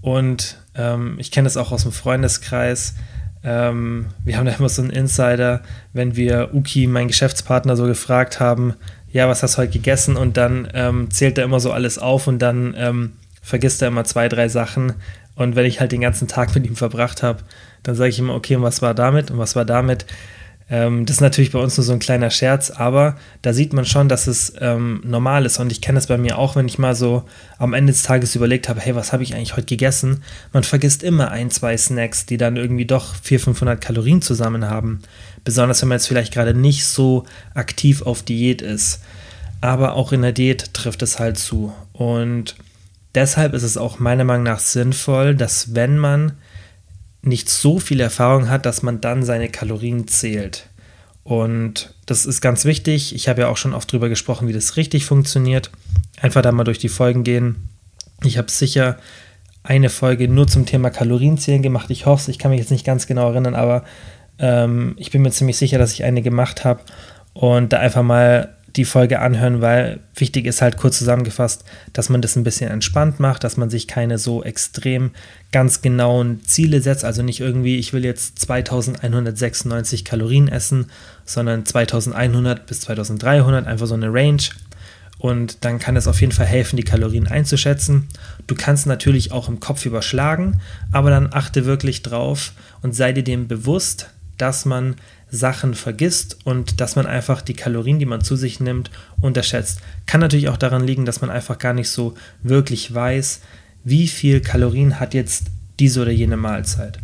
Und 0.00 0.58
ähm, 0.74 1.16
ich 1.18 1.30
kenne 1.30 1.46
das 1.46 1.56
auch 1.56 1.72
aus 1.72 1.82
dem 1.82 1.92
Freundeskreis. 1.92 2.94
Ähm, 3.42 4.06
wir 4.24 4.36
haben 4.36 4.46
da 4.46 4.52
immer 4.52 4.68
so 4.68 4.82
einen 4.82 4.90
Insider, 4.90 5.62
wenn 5.92 6.16
wir 6.16 6.54
Uki, 6.54 6.86
mein 6.86 7.08
Geschäftspartner, 7.08 7.76
so 7.76 7.84
gefragt 7.86 8.40
haben, 8.40 8.74
ja, 9.10 9.28
was 9.28 9.42
hast 9.42 9.54
du 9.54 9.58
heute 9.58 9.72
gegessen? 9.72 10.16
Und 10.16 10.36
dann 10.36 10.68
ähm, 10.74 11.10
zählt 11.10 11.38
er 11.38 11.44
immer 11.44 11.60
so 11.60 11.72
alles 11.72 11.98
auf 11.98 12.26
und 12.26 12.40
dann 12.40 12.74
ähm, 12.76 13.12
vergisst 13.42 13.80
er 13.82 13.88
immer 13.88 14.04
zwei, 14.04 14.28
drei 14.28 14.48
Sachen. 14.48 14.94
Und 15.36 15.56
wenn 15.56 15.66
ich 15.66 15.80
halt 15.80 15.92
den 15.92 16.00
ganzen 16.00 16.28
Tag 16.28 16.54
mit 16.54 16.66
ihm 16.66 16.76
verbracht 16.76 17.22
habe, 17.22 17.42
dann 17.82 17.94
sage 17.94 18.10
ich 18.10 18.18
immer, 18.18 18.34
okay, 18.34 18.56
und 18.56 18.62
was 18.62 18.82
war 18.82 18.94
damit 18.94 19.30
und 19.30 19.38
was 19.38 19.56
war 19.56 19.64
damit? 19.64 20.06
Ähm, 20.70 21.04
das 21.04 21.16
ist 21.16 21.20
natürlich 21.20 21.52
bei 21.52 21.58
uns 21.58 21.76
nur 21.76 21.84
so 21.84 21.92
ein 21.92 21.98
kleiner 21.98 22.30
Scherz, 22.30 22.70
aber 22.70 23.16
da 23.42 23.52
sieht 23.52 23.74
man 23.74 23.84
schon, 23.84 24.08
dass 24.08 24.26
es 24.26 24.54
ähm, 24.60 25.02
normal 25.04 25.44
ist. 25.44 25.58
Und 25.58 25.70
ich 25.70 25.82
kenne 25.82 25.98
es 25.98 26.06
bei 26.06 26.16
mir 26.16 26.38
auch, 26.38 26.56
wenn 26.56 26.66
ich 26.66 26.78
mal 26.78 26.94
so 26.94 27.24
am 27.58 27.74
Ende 27.74 27.92
des 27.92 28.02
Tages 28.02 28.34
überlegt 28.34 28.68
habe, 28.68 28.80
hey, 28.80 28.94
was 28.94 29.12
habe 29.12 29.22
ich 29.22 29.34
eigentlich 29.34 29.56
heute 29.56 29.66
gegessen? 29.66 30.22
Man 30.52 30.64
vergisst 30.64 31.02
immer 31.02 31.30
ein, 31.30 31.50
zwei 31.50 31.76
Snacks, 31.76 32.24
die 32.24 32.38
dann 32.38 32.56
irgendwie 32.56 32.86
doch 32.86 33.14
400, 33.14 33.44
500 33.44 33.80
Kalorien 33.80 34.22
zusammen 34.22 34.68
haben. 34.68 35.02
Besonders 35.44 35.82
wenn 35.82 35.90
man 35.90 35.98
jetzt 35.98 36.08
vielleicht 36.08 36.32
gerade 36.32 36.54
nicht 36.54 36.86
so 36.86 37.24
aktiv 37.52 38.02
auf 38.02 38.22
Diät 38.22 38.62
ist. 38.62 39.02
Aber 39.60 39.94
auch 39.94 40.12
in 40.12 40.22
der 40.22 40.32
Diät 40.32 40.72
trifft 40.72 41.02
es 41.02 41.18
halt 41.18 41.38
zu. 41.38 41.74
Und 41.92 42.56
deshalb 43.14 43.54
ist 43.54 43.62
es 43.62 43.76
auch 43.76 43.98
meiner 43.98 44.24
Meinung 44.24 44.44
nach 44.44 44.58
sinnvoll, 44.58 45.34
dass 45.34 45.74
wenn 45.74 45.98
man 45.98 46.32
nicht 47.22 47.48
so 47.48 47.78
viel 47.78 48.00
Erfahrung 48.00 48.50
hat, 48.50 48.66
dass 48.66 48.82
man 48.82 49.00
dann 49.00 49.22
seine 49.22 49.48
Kalorien 49.48 50.08
zählt. 50.08 50.68
Und 51.22 51.94
das 52.04 52.26
ist 52.26 52.42
ganz 52.42 52.66
wichtig. 52.66 53.14
Ich 53.14 53.28
habe 53.28 53.42
ja 53.42 53.48
auch 53.48 53.56
schon 53.56 53.72
oft 53.72 53.90
darüber 53.90 54.10
gesprochen, 54.10 54.46
wie 54.46 54.52
das 54.52 54.76
richtig 54.76 55.06
funktioniert. 55.06 55.70
Einfach 56.20 56.42
da 56.42 56.52
mal 56.52 56.64
durch 56.64 56.78
die 56.78 56.90
Folgen 56.90 57.24
gehen. 57.24 57.68
Ich 58.22 58.36
habe 58.36 58.50
sicher 58.50 58.98
eine 59.62 59.88
Folge 59.88 60.28
nur 60.28 60.46
zum 60.46 60.66
Thema 60.66 60.90
Kalorienzählen 60.90 61.62
gemacht. 61.62 61.88
Ich 61.88 62.04
hoffe, 62.04 62.30
ich 62.30 62.38
kann 62.38 62.50
mich 62.50 62.60
jetzt 62.60 62.70
nicht 62.70 62.84
ganz 62.84 63.06
genau 63.06 63.30
erinnern, 63.30 63.54
aber 63.54 63.84
ähm, 64.38 64.94
ich 64.98 65.10
bin 65.10 65.22
mir 65.22 65.30
ziemlich 65.30 65.56
sicher, 65.56 65.78
dass 65.78 65.94
ich 65.94 66.04
eine 66.04 66.20
gemacht 66.20 66.64
habe 66.64 66.80
und 67.32 67.72
da 67.72 67.78
einfach 67.78 68.02
mal 68.02 68.54
die 68.76 68.84
Folge 68.84 69.20
anhören, 69.20 69.60
weil 69.60 70.00
wichtig 70.16 70.46
ist 70.46 70.60
halt 70.60 70.76
kurz 70.76 70.98
zusammengefasst, 70.98 71.64
dass 71.92 72.08
man 72.08 72.20
das 72.20 72.36
ein 72.36 72.44
bisschen 72.44 72.70
entspannt 72.70 73.20
macht, 73.20 73.44
dass 73.44 73.56
man 73.56 73.70
sich 73.70 73.86
keine 73.86 74.18
so 74.18 74.42
extrem 74.42 75.12
ganz 75.52 75.80
genauen 75.80 76.44
Ziele 76.44 76.80
setzt. 76.80 77.04
Also 77.04 77.22
nicht 77.22 77.40
irgendwie, 77.40 77.78
ich 77.78 77.92
will 77.92 78.04
jetzt 78.04 78.38
2196 78.40 80.04
Kalorien 80.04 80.48
essen, 80.48 80.90
sondern 81.24 81.64
2100 81.64 82.66
bis 82.66 82.80
2300, 82.80 83.66
einfach 83.66 83.86
so 83.86 83.94
eine 83.94 84.12
Range. 84.12 84.42
Und 85.18 85.64
dann 85.64 85.78
kann 85.78 85.96
es 85.96 86.08
auf 86.08 86.20
jeden 86.20 86.32
Fall 86.32 86.46
helfen, 86.46 86.76
die 86.76 86.82
Kalorien 86.82 87.28
einzuschätzen. 87.28 88.08
Du 88.46 88.54
kannst 88.54 88.86
natürlich 88.86 89.30
auch 89.32 89.48
im 89.48 89.60
Kopf 89.60 89.86
überschlagen, 89.86 90.60
aber 90.92 91.10
dann 91.10 91.32
achte 91.32 91.64
wirklich 91.64 92.02
drauf 92.02 92.52
und 92.82 92.94
sei 92.94 93.12
dir 93.12 93.24
dem 93.24 93.46
bewusst, 93.46 94.10
dass 94.36 94.64
man 94.64 94.96
Sachen 95.34 95.74
vergisst 95.74 96.38
und 96.44 96.80
dass 96.80 96.96
man 96.96 97.06
einfach 97.06 97.42
die 97.42 97.54
Kalorien, 97.54 97.98
die 97.98 98.06
man 98.06 98.22
zu 98.22 98.36
sich 98.36 98.60
nimmt, 98.60 98.90
unterschätzt. 99.20 99.80
Kann 100.06 100.20
natürlich 100.20 100.48
auch 100.48 100.56
daran 100.56 100.86
liegen, 100.86 101.04
dass 101.04 101.20
man 101.20 101.30
einfach 101.30 101.58
gar 101.58 101.72
nicht 101.72 101.90
so 101.90 102.14
wirklich 102.42 102.92
weiß, 102.94 103.40
wie 103.84 104.08
viel 104.08 104.40
Kalorien 104.40 105.00
hat 105.00 105.14
jetzt 105.14 105.46
diese 105.78 106.02
oder 106.02 106.10
jene 106.10 106.36
Mahlzeit. 106.36 106.98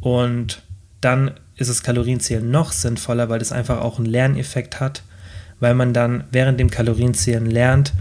Und 0.00 0.62
dann 1.00 1.32
ist 1.56 1.70
das 1.70 1.82
Kalorienzählen 1.82 2.48
noch 2.48 2.72
sinnvoller, 2.72 3.28
weil 3.28 3.38
das 3.38 3.52
einfach 3.52 3.80
auch 3.80 3.98
einen 3.98 4.06
Lerneffekt 4.06 4.80
hat, 4.80 5.02
weil 5.60 5.74
man 5.74 5.94
dann 5.94 6.24
während 6.30 6.60
dem 6.60 6.70
Kalorienzählen 6.70 7.46
lernt, 7.46 7.92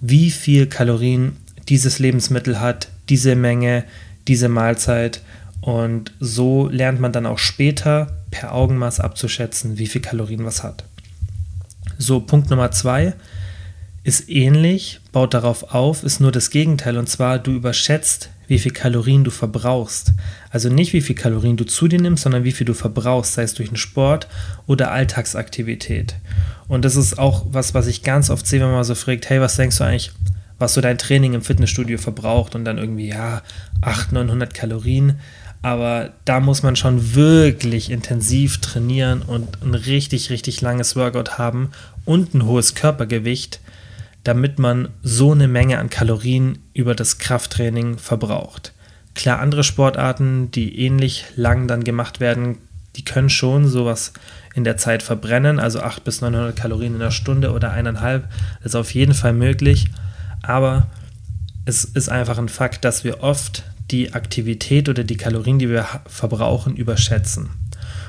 wie 0.00 0.30
viel 0.30 0.66
Kalorien 0.66 1.36
dieses 1.68 1.98
Lebensmittel 1.98 2.60
hat, 2.60 2.88
diese 3.08 3.36
Menge, 3.36 3.84
diese 4.26 4.48
Mahlzeit. 4.48 5.20
Und 5.68 6.12
so 6.18 6.66
lernt 6.70 6.98
man 6.98 7.12
dann 7.12 7.26
auch 7.26 7.36
später 7.36 8.06
per 8.30 8.54
Augenmaß 8.54 9.00
abzuschätzen, 9.00 9.76
wie 9.76 9.86
viel 9.86 10.00
Kalorien 10.00 10.46
was 10.46 10.62
hat. 10.62 10.84
So, 11.98 12.20
Punkt 12.20 12.48
Nummer 12.48 12.70
zwei 12.70 13.12
ist 14.02 14.30
ähnlich, 14.30 15.00
baut 15.12 15.34
darauf 15.34 15.74
auf, 15.74 16.04
ist 16.04 16.22
nur 16.22 16.32
das 16.32 16.48
Gegenteil. 16.48 16.96
Und 16.96 17.10
zwar, 17.10 17.38
du 17.38 17.50
überschätzt, 17.50 18.30
wie 18.46 18.58
viel 18.58 18.72
Kalorien 18.72 19.24
du 19.24 19.30
verbrauchst. 19.30 20.14
Also 20.48 20.70
nicht, 20.70 20.94
wie 20.94 21.02
viel 21.02 21.16
Kalorien 21.16 21.58
du 21.58 21.64
zu 21.64 21.86
dir 21.86 22.00
nimmst, 22.00 22.22
sondern 22.22 22.44
wie 22.44 22.52
viel 22.52 22.64
du 22.64 22.72
verbrauchst, 22.72 23.34
sei 23.34 23.42
es 23.42 23.52
durch 23.52 23.68
einen 23.68 23.76
Sport 23.76 24.26
oder 24.66 24.90
Alltagsaktivität. 24.90 26.14
Und 26.68 26.86
das 26.86 26.96
ist 26.96 27.18
auch 27.18 27.44
was, 27.50 27.74
was 27.74 27.88
ich 27.88 28.02
ganz 28.02 28.30
oft 28.30 28.46
sehe, 28.46 28.62
wenn 28.62 28.70
man 28.70 28.84
so 28.84 28.94
fragt, 28.94 29.28
hey, 29.28 29.42
was 29.42 29.56
denkst 29.56 29.76
du 29.76 29.84
eigentlich, 29.84 30.12
was 30.58 30.72
so 30.72 30.80
dein 30.80 30.96
Training 30.96 31.34
im 31.34 31.42
Fitnessstudio 31.42 31.98
verbraucht 31.98 32.54
und 32.54 32.64
dann 32.64 32.78
irgendwie, 32.78 33.08
ja, 33.08 33.42
800, 33.82 34.26
900 34.26 34.54
Kalorien. 34.54 35.20
Aber 35.62 36.10
da 36.24 36.40
muss 36.40 36.62
man 36.62 36.76
schon 36.76 37.14
wirklich 37.14 37.90
intensiv 37.90 38.58
trainieren 38.58 39.22
und 39.22 39.62
ein 39.62 39.74
richtig, 39.74 40.30
richtig 40.30 40.60
langes 40.60 40.94
Workout 40.94 41.38
haben 41.38 41.70
und 42.04 42.34
ein 42.34 42.44
hohes 42.44 42.74
Körpergewicht, 42.74 43.60
damit 44.22 44.58
man 44.58 44.88
so 45.02 45.32
eine 45.32 45.48
Menge 45.48 45.78
an 45.78 45.90
Kalorien 45.90 46.58
über 46.74 46.94
das 46.94 47.18
Krafttraining 47.18 47.98
verbraucht. 47.98 48.72
Klar, 49.14 49.40
andere 49.40 49.64
Sportarten, 49.64 50.50
die 50.52 50.78
ähnlich 50.80 51.24
lang 51.34 51.66
dann 51.66 51.82
gemacht 51.82 52.20
werden, 52.20 52.58
die 52.94 53.04
können 53.04 53.30
schon 53.30 53.66
sowas 53.66 54.12
in 54.54 54.64
der 54.64 54.76
Zeit 54.76 55.02
verbrennen, 55.02 55.58
also 55.58 55.80
800 55.80 56.04
bis 56.04 56.20
900 56.20 56.56
Kalorien 56.56 56.94
in 56.94 57.00
der 57.00 57.10
Stunde 57.10 57.52
oder 57.52 57.72
eineinhalb, 57.72 58.28
ist 58.62 58.76
auf 58.76 58.94
jeden 58.94 59.14
Fall 59.14 59.32
möglich. 59.32 59.86
Aber 60.42 60.86
es 61.64 61.84
ist 61.84 62.08
einfach 62.08 62.38
ein 62.38 62.48
Fakt, 62.48 62.84
dass 62.84 63.04
wir 63.04 63.22
oft 63.22 63.64
die 63.90 64.12
Aktivität 64.12 64.88
oder 64.88 65.04
die 65.04 65.16
Kalorien, 65.16 65.58
die 65.58 65.68
wir 65.68 65.86
verbrauchen, 66.06 66.76
überschätzen. 66.76 67.50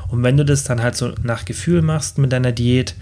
Und 0.10 0.24
wenn 0.24 0.38
du 0.38 0.46
das 0.46 0.64
dann 0.64 0.82
halt 0.82 0.96
so 0.96 1.14
nach 1.24 1.46
Gefühl 1.46 1.82
machst 1.82 2.18
mit 2.18 2.32
deiner 2.32 2.52
Diät, 2.52 2.96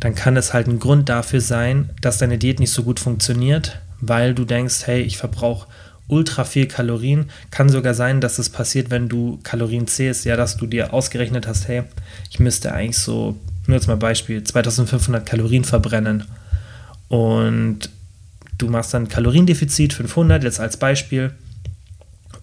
dann 0.00 0.14
kann 0.14 0.36
es 0.36 0.52
halt 0.52 0.68
ein 0.68 0.78
Grund 0.78 1.08
dafür 1.08 1.40
sein, 1.40 1.90
dass 2.00 2.18
deine 2.18 2.38
Diät 2.38 2.60
nicht 2.60 2.70
so 2.70 2.82
gut 2.82 3.00
funktioniert, 3.00 3.80
weil 4.00 4.34
du 4.34 4.44
denkst, 4.44 4.86
hey, 4.86 5.02
ich 5.02 5.16
verbrauche 5.16 5.66
ultra 6.08 6.44
viel 6.44 6.66
Kalorien. 6.66 7.26
Kann 7.50 7.68
sogar 7.68 7.94
sein, 7.94 8.20
dass 8.20 8.38
es 8.38 8.50
passiert, 8.50 8.90
wenn 8.90 9.08
du 9.08 9.40
Kalorien 9.42 9.86
zählst, 9.86 10.24
ja, 10.24 10.36
dass 10.36 10.56
du 10.56 10.66
dir 10.66 10.92
ausgerechnet 10.92 11.46
hast, 11.46 11.66
hey, 11.68 11.82
ich 12.30 12.38
müsste 12.38 12.72
eigentlich 12.72 12.98
so, 12.98 13.36
nur 13.66 13.76
jetzt 13.76 13.88
mal 13.88 13.96
Beispiel, 13.96 14.42
2500 14.44 15.26
Kalorien 15.26 15.64
verbrennen. 15.64 16.24
Und 17.08 17.90
du 18.58 18.68
machst 18.68 18.94
dann 18.94 19.08
Kaloriendefizit 19.08 19.92
500, 19.92 20.44
jetzt 20.44 20.60
als 20.60 20.76
Beispiel, 20.76 21.32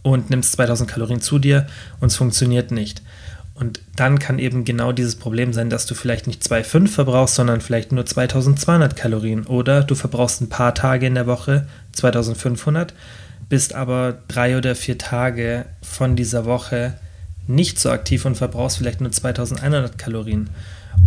und 0.03 0.29
nimmst 0.29 0.53
2000 0.53 0.89
Kalorien 0.89 1.21
zu 1.21 1.39
dir 1.39 1.65
und 1.99 2.07
es 2.07 2.15
funktioniert 2.15 2.71
nicht. 2.71 3.01
Und 3.55 3.81
dann 3.95 4.19
kann 4.19 4.39
eben 4.39 4.65
genau 4.65 4.91
dieses 4.91 5.15
Problem 5.15 5.53
sein, 5.53 5.69
dass 5.69 5.85
du 5.85 5.95
vielleicht 5.95 6.27
nicht 6.27 6.41
2,5 6.43 6.87
verbrauchst, 6.87 7.35
sondern 7.35 7.61
vielleicht 7.61 7.91
nur 7.91 8.05
2200 8.05 8.95
Kalorien. 8.95 9.45
Oder 9.45 9.83
du 9.83 9.95
verbrauchst 9.95 10.41
ein 10.41 10.49
paar 10.49 10.73
Tage 10.73 11.05
in 11.05 11.15
der 11.15 11.27
Woche 11.27 11.67
2500, 11.93 12.93
bist 13.49 13.75
aber 13.75 14.17
drei 14.27 14.57
oder 14.57 14.75
vier 14.75 14.97
Tage 14.97 15.65
von 15.81 16.15
dieser 16.15 16.45
Woche 16.45 16.95
nicht 17.45 17.79
so 17.79 17.91
aktiv 17.91 18.25
und 18.25 18.35
verbrauchst 18.35 18.77
vielleicht 18.77 19.01
nur 19.01 19.11
2100 19.11 19.97
Kalorien. 19.97 20.49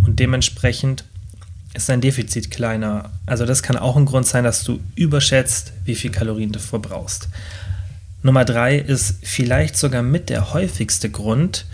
Und 0.05 0.19
dementsprechend 0.19 1.03
ist 1.73 1.89
dein 1.89 2.01
Defizit 2.01 2.49
kleiner. 2.49 3.11
Also 3.25 3.45
das 3.45 3.61
kann 3.61 3.77
auch 3.77 3.97
ein 3.97 4.05
Grund 4.05 4.25
sein, 4.25 4.43
dass 4.43 4.63
du 4.63 4.79
überschätzt, 4.95 5.73
wie 5.83 5.95
viel 5.95 6.11
Kalorien 6.11 6.51
du 6.51 6.59
verbrauchst. 6.59 7.27
Nummer 8.21 8.45
drei 8.45 8.77
ist 8.77 9.19
vielleicht 9.23 9.77
sogar 9.77 10.01
mit 10.01 10.29
der 10.29 10.53
häufigste 10.53 11.09
Grund, 11.09 11.65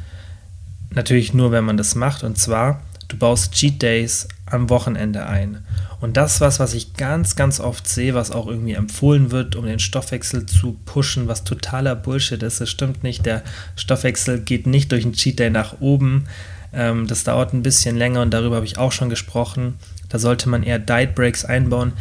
natürlich 0.92 1.34
nur, 1.34 1.52
wenn 1.52 1.64
man 1.64 1.78
das 1.78 1.96
macht, 1.96 2.24
und 2.24 2.38
zwar, 2.38 2.82
du 3.08 3.18
baust 3.18 3.54
Cheat 3.54 3.82
Days 3.82 4.28
am 4.46 4.70
Wochenende 4.70 5.26
ein. 5.26 5.64
Und 6.00 6.18
das 6.18 6.42
was, 6.42 6.60
was 6.60 6.74
ich 6.74 6.96
ganz, 6.96 7.38
ganz 7.38 7.62
oft 7.62 7.88
sehe, 7.88 8.14
was 8.14 8.30
auch 8.30 8.48
irgendwie 8.48 8.74
empfohlen 8.74 9.32
wird, 9.32 9.56
um 9.56 9.66
den 9.66 9.80
Stoffwechsel 9.80 10.46
zu 10.46 10.78
pushen, 10.86 11.30
was 11.30 11.46
totaler 11.46 11.96
Bullshit 11.96 12.44
ist. 12.44 12.60
Das 12.60 12.70
stimmt 12.70 13.04
nicht. 13.04 13.26
Der 13.26 13.42
Stoffwechsel 13.78 14.42
geht 14.42 14.68
nicht 14.68 14.92
durch 14.92 15.06
einen 15.06 15.14
Cheat 15.14 15.40
Day 15.40 15.50
nach 15.50 15.80
oben. 15.80 16.26
Ähm, 16.74 17.08
das 17.08 17.24
dauert 17.24 17.54
ein 17.54 17.64
bisschen 17.64 17.96
länger 17.96 18.22
und 18.22 18.34
darüber 18.34 18.58
habe 18.58 18.66
ich 18.66 18.78
auch 18.78 18.92
schon 18.92 19.10
gesprochen. 19.10 19.76
Da 20.10 20.20
sollte 20.20 20.50
man 20.50 20.64
eher 20.64 20.78
Diet 20.78 21.16
Breaks 21.16 21.46
einbauen, 21.46 21.94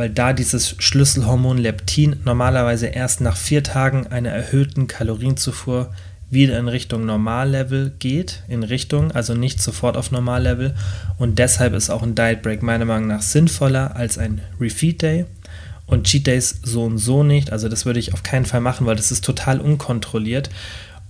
weil 0.00 0.08
da 0.08 0.32
dieses 0.32 0.76
Schlüsselhormon 0.78 1.58
Leptin 1.58 2.16
normalerweise 2.24 2.86
erst 2.86 3.20
nach 3.20 3.36
vier 3.36 3.62
Tagen 3.62 4.06
einer 4.06 4.30
erhöhten 4.30 4.86
Kalorienzufuhr 4.86 5.92
wieder 6.30 6.58
in 6.58 6.68
Richtung 6.68 7.04
Normallevel 7.04 7.92
geht, 7.98 8.42
in 8.48 8.62
Richtung, 8.62 9.12
also 9.12 9.34
nicht 9.34 9.60
sofort 9.60 9.98
auf 9.98 10.10
Normallevel. 10.10 10.74
Und 11.18 11.38
deshalb 11.38 11.74
ist 11.74 11.90
auch 11.90 12.02
ein 12.02 12.14
Diet 12.14 12.40
Break 12.40 12.62
meiner 12.62 12.86
Meinung 12.86 13.08
nach 13.08 13.20
sinnvoller 13.20 13.94
als 13.94 14.16
ein 14.16 14.40
Refeed 14.58 15.02
Day. 15.02 15.26
Und 15.84 16.06
Cheat 16.06 16.26
Days 16.26 16.60
so 16.62 16.84
und 16.84 16.96
so 16.96 17.22
nicht. 17.22 17.52
Also 17.52 17.68
das 17.68 17.84
würde 17.84 18.00
ich 18.00 18.14
auf 18.14 18.22
keinen 18.22 18.46
Fall 18.46 18.62
machen, 18.62 18.86
weil 18.86 18.96
das 18.96 19.12
ist 19.12 19.22
total 19.22 19.60
unkontrolliert. 19.60 20.48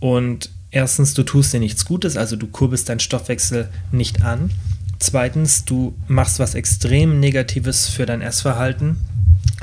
Und 0.01 0.51
erstens, 0.73 1.15
du 1.15 1.23
tust 1.23 1.53
dir 1.53 1.61
nichts 1.61 1.85
Gutes, 1.85 2.17
also 2.17 2.35
du 2.35 2.49
kurbelst 2.49 2.89
deinen 2.89 2.99
Stoffwechsel 2.99 3.69
nicht 3.93 4.25
an. 4.25 4.51
Zweitens, 5.01 5.65
du 5.65 5.95
machst 6.09 6.39
was 6.39 6.55
extrem 6.55 7.21
Negatives 7.21 7.89
für 7.89 8.05
dein 8.05 8.21
Essverhalten, 8.21 8.99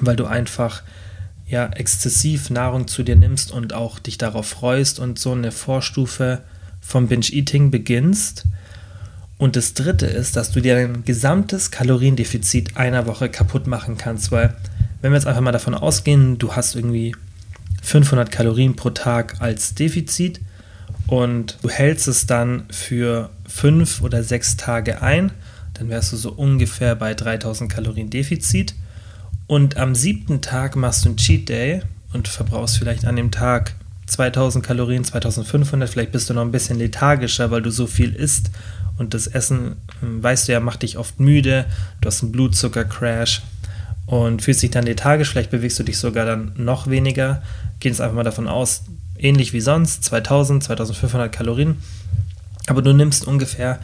weil 0.01 0.15
du 0.15 0.25
einfach 0.25 0.81
ja 1.47 1.67
exzessiv 1.67 2.49
Nahrung 2.49 2.87
zu 2.87 3.03
dir 3.03 3.15
nimmst 3.15 3.51
und 3.51 3.71
auch 3.71 3.99
dich 3.99 4.17
darauf 4.17 4.47
freust 4.47 4.99
und 4.99 5.19
so 5.19 5.33
eine 5.33 5.51
Vorstufe 5.51 6.41
vom 6.81 7.07
Binge-Eating 7.07 7.69
beginnst. 7.69 8.45
Und 9.37 9.55
das 9.55 9.75
dritte 9.75 10.07
ist, 10.07 10.35
dass 10.35 10.51
du 10.51 10.59
dir 10.59 10.73
dein 10.73 11.05
gesamtes 11.05 11.69
Kaloriendefizit 11.69 12.75
einer 12.75 13.05
Woche 13.05 13.29
kaputt 13.29 13.67
machen 13.67 13.95
kannst, 13.95 14.31
weil 14.31 14.55
wenn 15.01 15.11
wir 15.11 15.17
jetzt 15.17 15.27
einfach 15.27 15.41
mal 15.41 15.51
davon 15.51 15.75
ausgehen, 15.75 16.39
du 16.39 16.55
hast 16.55 16.75
irgendwie 16.75 17.15
500 17.83 18.31
Kalorien 18.31 18.75
pro 18.75 18.89
Tag 18.89 19.35
als 19.39 19.75
Defizit 19.75 20.41
und 21.07 21.57
du 21.61 21.69
hältst 21.69 22.07
es 22.07 22.25
dann 22.25 22.65
für 22.69 23.29
fünf 23.47 24.01
oder 24.01 24.23
sechs 24.23 24.57
Tage 24.57 25.01
ein, 25.01 25.31
dann 25.73 25.89
wärst 25.89 26.11
du 26.11 26.17
so 26.17 26.31
ungefähr 26.31 26.95
bei 26.95 27.13
3000 27.13 27.71
Kalorien 27.71 28.09
Defizit. 28.09 28.75
Und 29.47 29.77
am 29.77 29.95
siebten 29.95 30.41
Tag 30.41 30.75
machst 30.75 31.05
du 31.05 31.09
einen 31.09 31.17
Cheat 31.17 31.47
Day 31.47 31.81
und 32.11 32.27
verbrauchst 32.27 32.77
vielleicht 32.77 33.05
an 33.05 33.15
dem 33.15 33.31
Tag 33.31 33.75
2000 34.07 34.65
Kalorien, 34.65 35.03
2500, 35.03 35.89
vielleicht 35.89 36.11
bist 36.11 36.29
du 36.29 36.33
noch 36.33 36.41
ein 36.41 36.51
bisschen 36.51 36.79
lethargischer, 36.79 37.51
weil 37.51 37.61
du 37.61 37.71
so 37.71 37.87
viel 37.87 38.13
isst. 38.13 38.51
Und 38.97 39.13
das 39.13 39.27
Essen, 39.27 39.75
hm, 39.99 40.23
weißt 40.23 40.47
du 40.47 40.53
ja, 40.53 40.59
macht 40.59 40.81
dich 40.81 40.97
oft 40.97 41.19
müde, 41.19 41.65
du 42.01 42.07
hast 42.07 42.23
einen 42.23 42.31
Blutzuckercrash 42.31 43.43
und 44.05 44.41
fühlst 44.41 44.63
dich 44.63 44.71
dann 44.71 44.85
lethargisch, 44.85 45.29
vielleicht 45.29 45.51
bewegst 45.51 45.77
du 45.77 45.83
dich 45.83 45.97
sogar 45.97 46.25
dann 46.25 46.53
noch 46.55 46.87
weniger. 46.87 47.43
Gehen 47.79 47.91
jetzt 47.91 48.01
einfach 48.01 48.15
mal 48.15 48.23
davon 48.23 48.47
aus, 48.47 48.83
ähnlich 49.19 49.53
wie 49.53 49.61
sonst, 49.61 50.03
2000, 50.03 50.63
2500 50.63 51.31
Kalorien, 51.31 51.77
aber 52.67 52.81
du 52.81 52.93
nimmst 52.93 53.25
ungefähr 53.25 53.79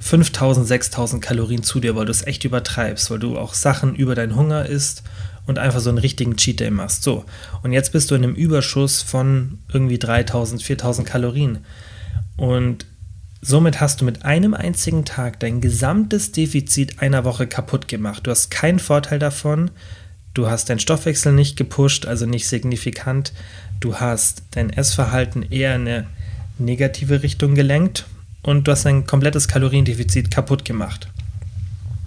5000, 0.00 0.66
6000 0.66 1.22
Kalorien 1.22 1.62
zu 1.62 1.80
dir, 1.80 1.94
weil 1.94 2.06
du 2.06 2.10
es 2.10 2.26
echt 2.26 2.44
übertreibst, 2.44 3.10
weil 3.10 3.18
du 3.18 3.38
auch 3.38 3.54
Sachen 3.54 3.94
über 3.94 4.14
deinen 4.14 4.34
Hunger 4.34 4.66
isst 4.66 5.02
und 5.46 5.58
einfach 5.58 5.80
so 5.80 5.90
einen 5.90 5.98
richtigen 5.98 6.36
Cheat 6.36 6.60
Day 6.60 6.70
machst. 6.70 7.02
So, 7.02 7.24
und 7.62 7.72
jetzt 7.72 7.92
bist 7.92 8.10
du 8.10 8.14
in 8.14 8.24
einem 8.24 8.34
Überschuss 8.34 9.02
von 9.02 9.58
irgendwie 9.72 9.98
3000, 9.98 10.62
4000 10.62 11.06
Kalorien. 11.06 11.58
Und 12.36 12.86
somit 13.42 13.80
hast 13.80 14.00
du 14.00 14.04
mit 14.04 14.24
einem 14.24 14.54
einzigen 14.54 15.04
Tag 15.04 15.40
dein 15.40 15.60
gesamtes 15.60 16.32
Defizit 16.32 17.00
einer 17.02 17.24
Woche 17.24 17.46
kaputt 17.46 17.88
gemacht. 17.88 18.26
Du 18.26 18.30
hast 18.30 18.50
keinen 18.50 18.78
Vorteil 18.78 19.18
davon. 19.18 19.70
Du 20.34 20.48
hast 20.48 20.70
deinen 20.70 20.78
Stoffwechsel 20.78 21.32
nicht 21.32 21.56
gepusht, 21.56 22.06
also 22.06 22.26
nicht 22.26 22.48
signifikant. 22.48 23.32
Du 23.80 23.96
hast 23.96 24.42
dein 24.52 24.70
Essverhalten 24.70 25.42
eher 25.42 25.74
in 25.74 25.82
eine 25.82 26.06
negative 26.58 27.22
Richtung 27.22 27.54
gelenkt 27.54 28.06
und 28.42 28.66
du 28.66 28.72
hast 28.72 28.86
ein 28.86 29.06
komplettes 29.06 29.48
Kaloriendefizit 29.48 30.30
kaputt 30.30 30.64
gemacht. 30.64 31.08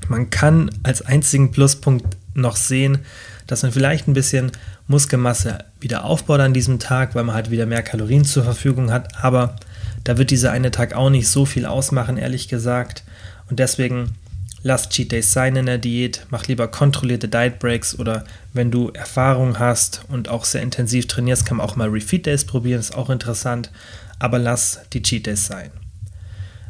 Man 0.08 0.30
kann 0.30 0.70
als 0.84 1.02
einzigen 1.02 1.52
Pluspunkt 1.52 2.18
noch 2.34 2.56
sehen, 2.56 3.00
dass 3.48 3.64
man 3.64 3.72
vielleicht 3.72 4.08
ein 4.08 4.14
bisschen 4.14 4.52
Muskelmasse 4.88 5.60
wieder 5.80 6.06
aufbaut 6.06 6.40
an 6.40 6.54
diesem 6.54 6.80
Tag, 6.80 7.16
weil 7.16 7.24
man 7.24 7.36
halt 7.36 7.52
wieder 7.52 7.66
mehr 7.66 7.84
Kalorien 7.84 8.26
zur 8.26 8.44
Verfügung 8.44 8.92
hat, 8.92 9.24
aber 9.24 9.56
da 10.04 10.18
wird 10.18 10.32
dieser 10.32 10.52
eine 10.52 10.72
Tag 10.72 10.94
auch 10.94 11.10
nicht 11.10 11.28
so 11.28 11.46
viel 11.46 11.66
ausmachen, 11.66 12.18
ehrlich 12.18 12.48
gesagt. 12.48 13.04
Und 13.50 13.60
deswegen 13.60 14.16
lass 14.64 14.90
Cheat 14.90 15.12
Days 15.12 15.34
sein 15.34 15.56
in 15.56 15.66
der 15.66 15.78
Diät, 15.78 16.26
mach 16.30 16.48
lieber 16.48 16.70
kontrollierte 16.70 17.28
Diet 17.28 17.60
Breaks 17.60 18.00
oder 18.00 18.24
wenn 18.54 18.72
du 18.72 18.90
Erfahrung 18.90 19.60
hast 19.60 20.06
und 20.08 20.30
auch 20.30 20.46
sehr 20.46 20.62
intensiv 20.62 21.08
trainierst, 21.08 21.46
kann 21.46 21.58
man 21.58 21.68
auch 21.68 21.76
mal 21.76 21.90
Refeed 21.90 22.26
Days 22.26 22.46
probieren, 22.46 22.80
ist 22.80 22.96
auch 22.96 23.10
interessant, 23.10 23.72
aber 24.20 24.40
lass 24.40 24.80
die 24.94 25.04
Cheat 25.04 25.28
Days 25.28 25.46
sein. 25.46 25.70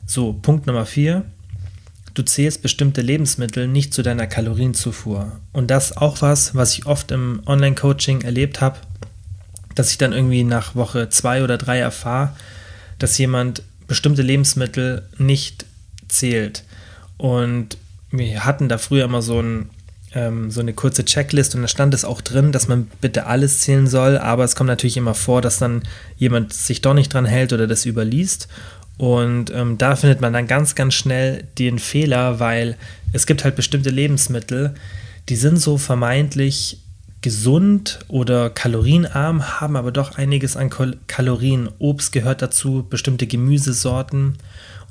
So, 0.05 0.33
Punkt 0.33 0.67
Nummer 0.67 0.85
4. 0.85 1.23
Du 2.13 2.23
zählst 2.23 2.61
bestimmte 2.61 3.01
Lebensmittel 3.01 3.67
nicht 3.67 3.93
zu 3.93 4.03
deiner 4.03 4.27
Kalorienzufuhr. 4.27 5.39
Und 5.51 5.71
das 5.71 5.97
auch 5.97 6.21
was, 6.21 6.53
was 6.53 6.73
ich 6.73 6.85
oft 6.85 7.11
im 7.11 7.41
Online-Coaching 7.45 8.21
erlebt 8.21 8.61
habe, 8.61 8.77
dass 9.73 9.89
ich 9.91 9.97
dann 9.97 10.13
irgendwie 10.13 10.43
nach 10.43 10.75
Woche 10.75 11.09
2 11.09 11.43
oder 11.43 11.57
3 11.57 11.79
erfahre, 11.79 12.35
dass 12.99 13.17
jemand 13.17 13.63
bestimmte 13.87 14.21
Lebensmittel 14.21 15.07
nicht 15.17 15.65
zählt. 16.07 16.63
Und 17.17 17.77
wir 18.17 18.45
hatten 18.45 18.69
da 18.69 18.77
früher 18.77 19.05
immer 19.05 19.21
so, 19.21 19.41
ein, 19.41 19.69
ähm, 20.13 20.51
so 20.51 20.61
eine 20.61 20.73
kurze 20.73 21.03
Checklist 21.03 21.55
und 21.55 21.63
da 21.63 21.67
stand 21.67 21.93
es 21.93 22.05
auch 22.05 22.21
drin, 22.21 22.51
dass 22.51 22.67
man 22.67 22.87
bitte 23.01 23.25
alles 23.25 23.61
zählen 23.61 23.87
soll, 23.87 24.17
aber 24.17 24.43
es 24.43 24.55
kommt 24.55 24.67
natürlich 24.67 24.97
immer 24.97 25.15
vor, 25.15 25.41
dass 25.41 25.57
dann 25.57 25.83
jemand 26.17 26.53
sich 26.53 26.81
doch 26.81 26.93
nicht 26.93 27.13
dran 27.13 27.25
hält 27.25 27.53
oder 27.53 27.67
das 27.67 27.85
überliest. 27.85 28.47
Und 28.97 29.49
ähm, 29.51 29.79
da 29.79 29.95
findet 29.95 30.21
man 30.21 30.33
dann 30.33 30.45
ganz, 30.45 30.75
ganz 30.75 30.93
schnell 30.93 31.45
den 31.57 31.79
Fehler, 31.79 32.39
weil 32.39 32.77
es 33.11 33.25
gibt 33.25 33.43
halt 33.43 33.55
bestimmte 33.55 33.89
Lebensmittel, 33.89 34.75
die 35.29 35.35
sind 35.35 35.59
so 35.59 35.77
vermeintlich 35.77 36.79
gesund 37.21 37.99
oder 38.09 38.49
kalorienarm, 38.51 39.59
haben 39.59 39.75
aber 39.77 39.91
doch 39.91 40.17
einiges 40.17 40.55
an 40.55 40.69
Kalorien. 41.07 41.69
Obst 41.79 42.11
gehört 42.11 42.41
dazu, 42.41 42.85
bestimmte 42.87 43.25
Gemüsesorten. 43.25 44.37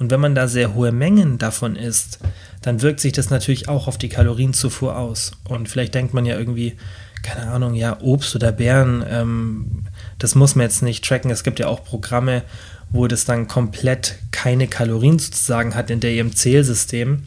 Und 0.03 0.11
wenn 0.11 0.19
man 0.19 0.35
da 0.35 0.49
sehr 0.49 0.75
hohe 0.75 0.91
Mengen 0.91 1.39
davon 1.39 1.77
isst, 1.77 2.19
dann 2.61 2.83
wirkt 2.83 2.99
sich 2.99 3.13
das 3.13 3.31
natürlich 3.31 3.69
auch 3.69 3.87
auf 3.87 3.99
die 3.99 4.09
Kalorienzufuhr 4.09 4.99
aus. 4.99 5.31
Und 5.45 5.69
vielleicht 5.69 5.95
denkt 5.95 6.13
man 6.13 6.27
ja 6.27 6.37
irgendwie, 6.37 6.75
keine 7.23 7.53
Ahnung, 7.53 7.75
ja, 7.75 8.01
Obst 8.01 8.35
oder 8.35 8.51
Beeren, 8.51 9.05
ähm, 9.09 9.85
das 10.19 10.35
muss 10.35 10.57
man 10.57 10.65
jetzt 10.65 10.83
nicht 10.83 11.05
tracken. 11.05 11.31
Es 11.31 11.45
gibt 11.45 11.61
ja 11.61 11.69
auch 11.69 11.85
Programme, 11.85 12.43
wo 12.91 13.07
das 13.07 13.27
dann 13.27 13.47
komplett 13.47 14.17
keine 14.33 14.67
Kalorien 14.67 15.21
sozusagen 15.21 15.77
hat 15.77 15.89
in 15.89 16.01
der 16.01 16.11
ihrem 16.11 16.35
Zählsystem. 16.35 17.23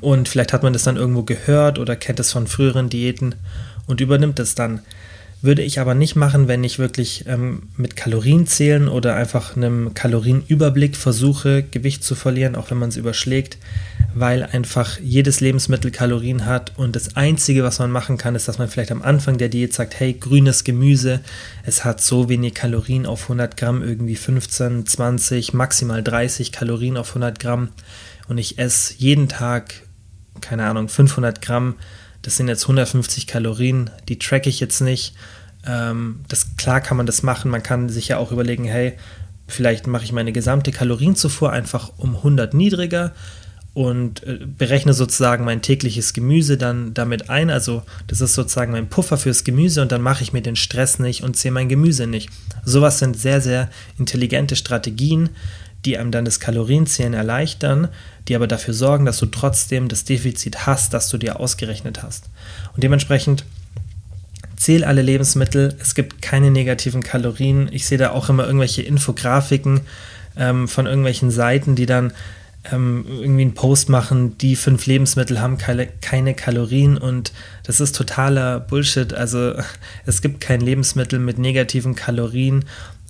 Und 0.00 0.28
vielleicht 0.28 0.52
hat 0.52 0.62
man 0.62 0.72
das 0.72 0.84
dann 0.84 0.96
irgendwo 0.96 1.24
gehört 1.24 1.80
oder 1.80 1.96
kennt 1.96 2.20
es 2.20 2.30
von 2.30 2.46
früheren 2.46 2.90
Diäten 2.90 3.34
und 3.88 4.00
übernimmt 4.00 4.38
es 4.38 4.54
dann. 4.54 4.82
Würde 5.44 5.62
ich 5.62 5.80
aber 5.80 5.96
nicht 5.96 6.14
machen, 6.14 6.46
wenn 6.46 6.62
ich 6.62 6.78
wirklich 6.78 7.24
ähm, 7.26 7.64
mit 7.76 7.96
Kalorien 7.96 8.46
zählen 8.46 8.86
oder 8.86 9.16
einfach 9.16 9.56
einem 9.56 9.92
Kalorienüberblick 9.92 10.96
versuche, 10.96 11.64
Gewicht 11.64 12.04
zu 12.04 12.14
verlieren, 12.14 12.54
auch 12.54 12.70
wenn 12.70 12.78
man 12.78 12.90
es 12.90 12.96
überschlägt, 12.96 13.58
weil 14.14 14.44
einfach 14.44 15.00
jedes 15.00 15.40
Lebensmittel 15.40 15.90
Kalorien 15.90 16.46
hat 16.46 16.78
und 16.78 16.94
das 16.94 17.16
Einzige, 17.16 17.64
was 17.64 17.80
man 17.80 17.90
machen 17.90 18.18
kann, 18.18 18.36
ist, 18.36 18.46
dass 18.46 18.58
man 18.58 18.68
vielleicht 18.68 18.92
am 18.92 19.02
Anfang 19.02 19.36
der 19.36 19.48
Diät 19.48 19.74
sagt, 19.74 19.98
hey, 19.98 20.12
grünes 20.12 20.62
Gemüse, 20.62 21.18
es 21.64 21.84
hat 21.84 22.00
so 22.00 22.28
wenig 22.28 22.54
Kalorien 22.54 23.04
auf 23.04 23.24
100 23.24 23.56
Gramm, 23.56 23.82
irgendwie 23.82 24.16
15, 24.16 24.86
20, 24.86 25.54
maximal 25.54 26.04
30 26.04 26.52
Kalorien 26.52 26.96
auf 26.96 27.08
100 27.08 27.40
Gramm 27.40 27.70
und 28.28 28.38
ich 28.38 28.60
esse 28.60 28.94
jeden 28.98 29.28
Tag, 29.28 29.74
keine 30.40 30.66
Ahnung, 30.66 30.88
500 30.88 31.42
Gramm 31.42 31.74
das 32.22 32.36
sind 32.36 32.48
jetzt 32.48 32.64
150 32.64 33.26
Kalorien, 33.26 33.90
die 34.08 34.18
tracke 34.18 34.48
ich 34.48 34.60
jetzt 34.60 34.80
nicht. 34.80 35.14
Ähm, 35.66 36.20
das, 36.28 36.56
klar 36.56 36.80
kann 36.80 36.96
man 36.96 37.06
das 37.06 37.22
machen, 37.22 37.50
man 37.50 37.62
kann 37.62 37.88
sich 37.88 38.08
ja 38.08 38.18
auch 38.18 38.32
überlegen, 38.32 38.64
hey, 38.64 38.94
vielleicht 39.48 39.86
mache 39.86 40.04
ich 40.04 40.12
meine 40.12 40.32
gesamte 40.32 40.72
Kalorienzufuhr 40.72 41.52
einfach 41.52 41.92
um 41.98 42.16
100 42.16 42.54
niedriger 42.54 43.12
und 43.74 44.22
äh, 44.24 44.38
berechne 44.44 44.92
sozusagen 44.92 45.44
mein 45.44 45.62
tägliches 45.62 46.12
Gemüse 46.12 46.58
dann 46.58 46.94
damit 46.94 47.30
ein. 47.30 47.50
Also 47.50 47.82
das 48.06 48.20
ist 48.20 48.34
sozusagen 48.34 48.72
mein 48.72 48.88
Puffer 48.88 49.16
fürs 49.16 49.44
Gemüse 49.44 49.82
und 49.82 49.92
dann 49.92 50.02
mache 50.02 50.22
ich 50.22 50.32
mir 50.32 50.42
den 50.42 50.56
Stress 50.56 50.98
nicht 50.98 51.22
und 51.22 51.36
zähle 51.36 51.52
mein 51.52 51.68
Gemüse 51.68 52.06
nicht. 52.06 52.30
Sowas 52.64 52.98
sind 52.98 53.16
sehr, 53.18 53.40
sehr 53.40 53.70
intelligente 53.98 54.56
Strategien, 54.56 55.30
die 55.84 55.98
einem 55.98 56.10
dann 56.10 56.24
das 56.24 56.38
Kalorienzählen 56.38 57.14
erleichtern, 57.14 57.88
die 58.28 58.36
aber 58.36 58.46
dafür 58.46 58.74
sorgen, 58.74 59.04
dass 59.04 59.18
du 59.18 59.26
trotzdem 59.26 59.88
das 59.88 60.04
Defizit 60.04 60.66
hast, 60.66 60.94
das 60.94 61.08
du 61.08 61.18
dir 61.18 61.40
ausgerechnet 61.40 62.02
hast. 62.02 62.30
Und 62.74 62.82
dementsprechend 62.82 63.44
zähl 64.56 64.84
alle 64.84 65.02
Lebensmittel, 65.02 65.76
es 65.80 65.94
gibt 65.94 66.22
keine 66.22 66.50
negativen 66.50 67.02
Kalorien. 67.02 67.68
Ich 67.72 67.86
sehe 67.86 67.98
da 67.98 68.10
auch 68.10 68.28
immer 68.28 68.46
irgendwelche 68.46 68.82
Infografiken 68.82 69.80
ähm, 70.36 70.68
von 70.68 70.86
irgendwelchen 70.86 71.30
Seiten, 71.30 71.74
die 71.74 71.86
dann 71.86 72.12
ähm, 72.70 73.04
irgendwie 73.08 73.42
einen 73.42 73.54
Post 73.54 73.88
machen, 73.88 74.38
die 74.38 74.54
fünf 74.54 74.86
Lebensmittel 74.86 75.40
haben 75.40 75.58
keine, 75.58 76.34
Kalorien 76.34 76.96
und 76.96 77.32
das 77.64 77.80
ist 77.80 77.96
totaler 77.96 78.60
Bullshit. 78.60 79.12
Also 79.14 79.54
es 80.06 80.22
gibt 80.22 80.40
kein 80.40 80.60
Lebensmittel 80.60 81.18
mit 81.18 81.38
negativen 81.38 81.94
Kalorien. 81.94 82.64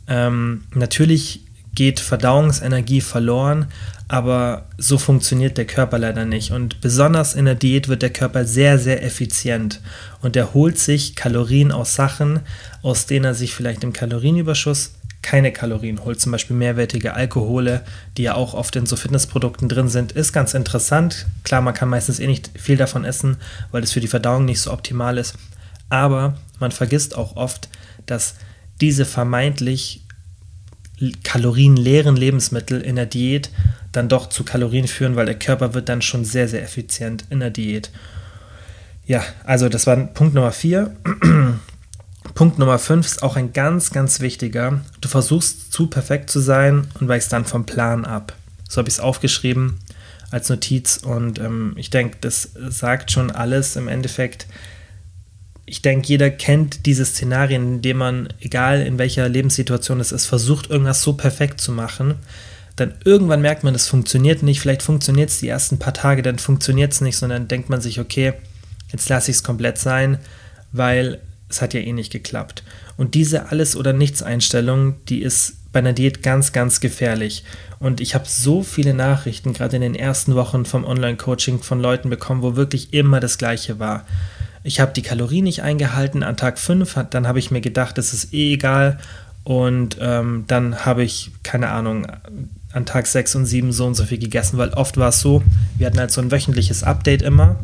Ähm, 0.08 0.62
natürlich 0.74 1.42
geht 1.74 2.00
Verdauungsenergie 2.00 3.00
verloren, 3.00 3.66
aber 4.08 4.66
so 4.76 4.98
funktioniert 4.98 5.56
der 5.56 5.64
Körper 5.64 5.98
leider 5.98 6.24
nicht. 6.24 6.50
Und 6.50 6.80
besonders 6.80 7.34
in 7.34 7.46
der 7.46 7.54
Diät 7.54 7.88
wird 7.88 8.02
der 8.02 8.10
Körper 8.10 8.44
sehr, 8.44 8.78
sehr 8.78 9.02
effizient 9.02 9.80
und 10.20 10.36
er 10.36 10.52
holt 10.54 10.78
sich 10.78 11.16
Kalorien 11.16 11.72
aus 11.72 11.94
Sachen, 11.94 12.40
aus 12.82 13.06
denen 13.06 13.24
er 13.24 13.34
sich 13.34 13.54
vielleicht 13.54 13.84
im 13.84 13.92
Kalorienüberschuss 13.92 14.92
keine 15.22 15.52
Kalorien 15.52 16.04
holt, 16.04 16.20
zum 16.20 16.32
Beispiel 16.32 16.56
mehrwertige 16.56 17.14
Alkohole, 17.14 17.82
die 18.16 18.24
ja 18.24 18.34
auch 18.34 18.54
oft 18.54 18.74
in 18.76 18.86
so 18.86 18.96
Fitnessprodukten 18.96 19.68
drin 19.68 19.88
sind, 19.88 20.12
ist 20.12 20.32
ganz 20.32 20.52
interessant. 20.52 21.26
Klar, 21.44 21.62
man 21.62 21.74
kann 21.74 21.88
meistens 21.88 22.18
eh 22.18 22.26
nicht 22.26 22.50
viel 22.58 22.76
davon 22.76 23.04
essen, 23.04 23.36
weil 23.70 23.84
es 23.84 23.92
für 23.92 24.00
die 24.00 24.08
Verdauung 24.08 24.44
nicht 24.44 24.60
so 24.60 24.72
optimal 24.72 25.18
ist. 25.18 25.36
Aber 25.88 26.36
man 26.58 26.72
vergisst 26.72 27.16
auch 27.16 27.36
oft, 27.36 27.68
dass 28.06 28.34
diese 28.80 29.04
vermeintlich 29.04 30.01
kalorienleeren 31.24 32.16
Lebensmittel 32.16 32.80
in 32.80 32.96
der 32.96 33.06
Diät 33.06 33.50
dann 33.92 34.08
doch 34.08 34.28
zu 34.28 34.44
Kalorien 34.44 34.88
führen, 34.88 35.16
weil 35.16 35.26
der 35.26 35.38
Körper 35.38 35.74
wird 35.74 35.88
dann 35.88 36.02
schon 36.02 36.24
sehr, 36.24 36.48
sehr 36.48 36.62
effizient 36.62 37.24
in 37.30 37.40
der 37.40 37.50
Diät. 37.50 37.90
Ja, 39.06 39.22
also 39.44 39.68
das 39.68 39.86
war 39.86 39.96
Punkt 39.96 40.34
Nummer 40.34 40.52
4. 40.52 40.94
Punkt 42.34 42.58
Nummer 42.58 42.78
5 42.78 43.04
ist 43.04 43.22
auch 43.22 43.36
ein 43.36 43.52
ganz, 43.52 43.90
ganz 43.90 44.20
wichtiger. 44.20 44.80
Du 45.00 45.08
versuchst 45.08 45.72
zu 45.72 45.88
perfekt 45.88 46.30
zu 46.30 46.40
sein 46.40 46.86
und 46.98 47.08
weichst 47.08 47.32
dann 47.32 47.44
vom 47.44 47.66
Plan 47.66 48.04
ab. 48.04 48.34
So 48.68 48.78
habe 48.78 48.88
ich 48.88 48.94
es 48.94 49.00
aufgeschrieben 49.00 49.78
als 50.30 50.48
Notiz 50.48 50.96
und 50.96 51.38
ähm, 51.40 51.74
ich 51.76 51.90
denke, 51.90 52.16
das 52.22 52.50
sagt 52.54 53.10
schon 53.10 53.30
alles 53.30 53.76
im 53.76 53.86
Endeffekt 53.86 54.46
ich 55.64 55.82
denke, 55.82 56.08
jeder 56.08 56.30
kennt 56.30 56.86
diese 56.86 57.04
Szenarien, 57.04 57.74
in 57.74 57.82
denen 57.82 57.98
man, 57.98 58.28
egal 58.40 58.82
in 58.82 58.98
welcher 58.98 59.28
Lebenssituation 59.28 60.00
es 60.00 60.12
ist, 60.12 60.26
versucht, 60.26 60.70
irgendwas 60.70 61.02
so 61.02 61.12
perfekt 61.12 61.60
zu 61.60 61.72
machen. 61.72 62.16
Dann 62.76 62.94
irgendwann 63.04 63.42
merkt 63.42 63.64
man, 63.64 63.74
es 63.74 63.86
funktioniert 63.86 64.42
nicht. 64.42 64.60
Vielleicht 64.60 64.82
funktioniert 64.82 65.30
es 65.30 65.38
die 65.38 65.48
ersten 65.48 65.78
paar 65.78 65.94
Tage, 65.94 66.22
dann 66.22 66.38
funktioniert 66.38 66.92
es 66.92 67.00
nicht, 67.00 67.16
sondern 67.16 67.48
denkt 67.48 67.68
man 67.68 67.80
sich, 67.80 68.00
okay, 68.00 68.32
jetzt 68.90 69.08
lasse 69.08 69.30
ich 69.30 69.38
es 69.38 69.44
komplett 69.44 69.78
sein, 69.78 70.18
weil 70.72 71.20
es 71.48 71.62
hat 71.62 71.74
ja 71.74 71.80
eh 71.80 71.92
nicht 71.92 72.10
geklappt. 72.10 72.64
Und 72.96 73.14
diese 73.14 73.50
Alles- 73.50 73.76
oder 73.76 73.92
Nichts-Einstellung, 73.92 74.96
die 75.08 75.22
ist 75.22 75.54
bei 75.72 75.78
einer 75.78 75.92
Diät 75.92 76.22
ganz, 76.22 76.52
ganz 76.52 76.80
gefährlich. 76.80 77.44
Und 77.78 78.00
ich 78.00 78.14
habe 78.14 78.24
so 78.26 78.62
viele 78.62 78.94
Nachrichten, 78.94 79.52
gerade 79.52 79.76
in 79.76 79.82
den 79.82 79.94
ersten 79.94 80.34
Wochen 80.34 80.64
vom 80.64 80.84
Online-Coaching 80.84 81.62
von 81.62 81.80
Leuten 81.80 82.10
bekommen, 82.10 82.42
wo 82.42 82.56
wirklich 82.56 82.92
immer 82.92 83.20
das 83.20 83.38
Gleiche 83.38 83.78
war 83.78 84.06
ich 84.64 84.80
habe 84.80 84.92
die 84.92 85.02
Kalorien 85.02 85.44
nicht 85.44 85.62
eingehalten 85.62 86.22
an 86.22 86.36
Tag 86.36 86.58
5, 86.58 87.06
dann 87.10 87.26
habe 87.26 87.38
ich 87.38 87.50
mir 87.50 87.60
gedacht, 87.60 87.98
es 87.98 88.12
ist 88.12 88.32
eh 88.32 88.54
egal. 88.54 88.98
Und 89.44 89.98
ähm, 90.00 90.44
dann 90.46 90.84
habe 90.84 91.02
ich, 91.02 91.32
keine 91.42 91.70
Ahnung, 91.70 92.06
an 92.72 92.86
Tag 92.86 93.06
6 93.06 93.34
und 93.34 93.46
7 93.46 93.72
so 93.72 93.86
und 93.86 93.94
so 93.94 94.04
viel 94.04 94.18
gegessen, 94.18 94.56
weil 94.58 94.70
oft 94.70 94.96
war 94.96 95.08
es 95.08 95.20
so, 95.20 95.42
wir 95.76 95.86
hatten 95.86 95.98
halt 95.98 96.12
so 96.12 96.20
ein 96.20 96.30
wöchentliches 96.30 96.84
Update 96.84 97.22
immer. 97.22 97.56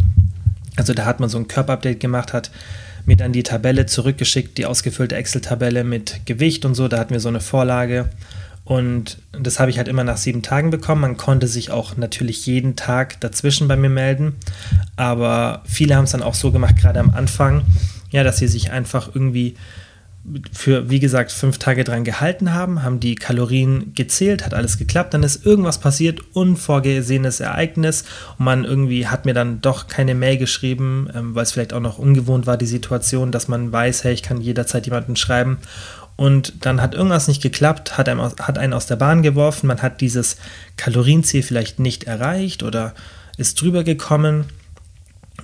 Also 0.76 0.92
da 0.92 1.04
hat 1.04 1.20
man 1.20 1.28
so 1.28 1.38
ein 1.38 1.48
Körperupdate 1.48 2.00
gemacht, 2.00 2.32
hat 2.32 2.50
mir 3.06 3.16
dann 3.16 3.32
die 3.32 3.42
Tabelle 3.42 3.86
zurückgeschickt, 3.86 4.58
die 4.58 4.66
ausgefüllte 4.66 5.16
Excel-Tabelle 5.16 5.82
mit 5.82 6.20
Gewicht 6.26 6.64
und 6.64 6.74
so, 6.74 6.88
da 6.88 6.98
hatten 6.98 7.14
wir 7.14 7.20
so 7.20 7.28
eine 7.28 7.40
Vorlage. 7.40 8.10
Und 8.68 9.16
das 9.32 9.58
habe 9.58 9.70
ich 9.70 9.78
halt 9.78 9.88
immer 9.88 10.04
nach 10.04 10.18
sieben 10.18 10.42
Tagen 10.42 10.68
bekommen. 10.68 11.00
Man 11.00 11.16
konnte 11.16 11.46
sich 11.46 11.70
auch 11.70 11.96
natürlich 11.96 12.44
jeden 12.44 12.76
Tag 12.76 13.18
dazwischen 13.20 13.66
bei 13.66 13.76
mir 13.76 13.88
melden. 13.88 14.34
Aber 14.94 15.62
viele 15.64 15.96
haben 15.96 16.04
es 16.04 16.10
dann 16.10 16.22
auch 16.22 16.34
so 16.34 16.52
gemacht, 16.52 16.76
gerade 16.76 17.00
am 17.00 17.08
Anfang, 17.08 17.62
ja, 18.10 18.22
dass 18.24 18.36
sie 18.36 18.46
sich 18.46 18.70
einfach 18.70 19.08
irgendwie 19.14 19.56
für, 20.52 20.90
wie 20.90 21.00
gesagt, 21.00 21.32
fünf 21.32 21.56
Tage 21.56 21.84
dran 21.84 22.04
gehalten 22.04 22.52
haben, 22.52 22.82
haben 22.82 23.00
die 23.00 23.14
Kalorien 23.14 23.94
gezählt, 23.94 24.44
hat 24.44 24.52
alles 24.52 24.76
geklappt, 24.76 25.14
dann 25.14 25.22
ist 25.22 25.46
irgendwas 25.46 25.78
passiert, 25.78 26.20
unvorgesehenes 26.34 27.40
Ereignis 27.40 28.04
und 28.38 28.44
man 28.44 28.66
irgendwie 28.66 29.06
hat 29.06 29.24
mir 29.24 29.32
dann 29.32 29.62
doch 29.62 29.86
keine 29.86 30.14
Mail 30.14 30.36
geschrieben, 30.36 31.08
ähm, 31.14 31.34
weil 31.34 31.44
es 31.44 31.52
vielleicht 31.52 31.72
auch 31.72 31.80
noch 31.80 31.96
ungewohnt 31.96 32.46
war, 32.46 32.58
die 32.58 32.66
Situation, 32.66 33.32
dass 33.32 33.48
man 33.48 33.72
weiß, 33.72 34.04
hey, 34.04 34.12
ich 34.12 34.22
kann 34.22 34.42
jederzeit 34.42 34.84
jemanden 34.84 35.16
schreiben 35.16 35.56
und 36.18 36.66
dann 36.66 36.82
hat 36.82 36.96
irgendwas 36.96 37.28
nicht 37.28 37.40
geklappt, 37.40 37.96
hat, 37.96 38.08
einem, 38.08 38.20
hat 38.20 38.58
einen 38.58 38.72
aus 38.72 38.86
der 38.86 38.96
Bahn 38.96 39.22
geworfen, 39.22 39.68
man 39.68 39.80
hat 39.80 40.00
dieses 40.00 40.36
Kalorienziel 40.76 41.44
vielleicht 41.44 41.78
nicht 41.78 42.04
erreicht 42.04 42.64
oder 42.64 42.92
ist 43.36 43.60
drüber 43.60 43.84
gekommen 43.84 44.46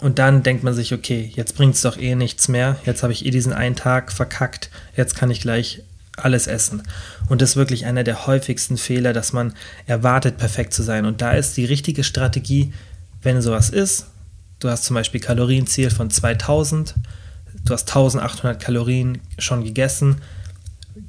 und 0.00 0.18
dann 0.18 0.42
denkt 0.42 0.64
man 0.64 0.74
sich, 0.74 0.92
okay, 0.92 1.30
jetzt 1.36 1.54
bringt 1.56 1.76
es 1.76 1.82
doch 1.82 1.96
eh 1.96 2.16
nichts 2.16 2.48
mehr, 2.48 2.76
jetzt 2.84 3.04
habe 3.04 3.12
ich 3.12 3.24
eh 3.24 3.30
diesen 3.30 3.52
einen 3.52 3.76
Tag 3.76 4.10
verkackt, 4.10 4.68
jetzt 4.96 5.14
kann 5.14 5.30
ich 5.30 5.40
gleich 5.40 5.84
alles 6.16 6.48
essen. 6.48 6.82
Und 7.28 7.40
das 7.40 7.50
ist 7.50 7.56
wirklich 7.56 7.86
einer 7.86 8.02
der 8.02 8.26
häufigsten 8.26 8.76
Fehler, 8.76 9.12
dass 9.12 9.32
man 9.32 9.54
erwartet, 9.86 10.38
perfekt 10.38 10.74
zu 10.74 10.82
sein. 10.82 11.06
Und 11.06 11.22
da 11.22 11.32
ist 11.32 11.56
die 11.56 11.66
richtige 11.66 12.02
Strategie, 12.02 12.72
wenn 13.22 13.40
sowas 13.40 13.70
ist, 13.70 14.06
du 14.58 14.68
hast 14.68 14.84
zum 14.84 14.94
Beispiel 14.94 15.20
Kalorienziel 15.20 15.90
von 15.90 16.10
2000, 16.10 16.96
du 17.64 17.72
hast 17.72 17.88
1800 17.88 18.60
Kalorien 18.60 19.20
schon 19.38 19.62
gegessen, 19.62 20.20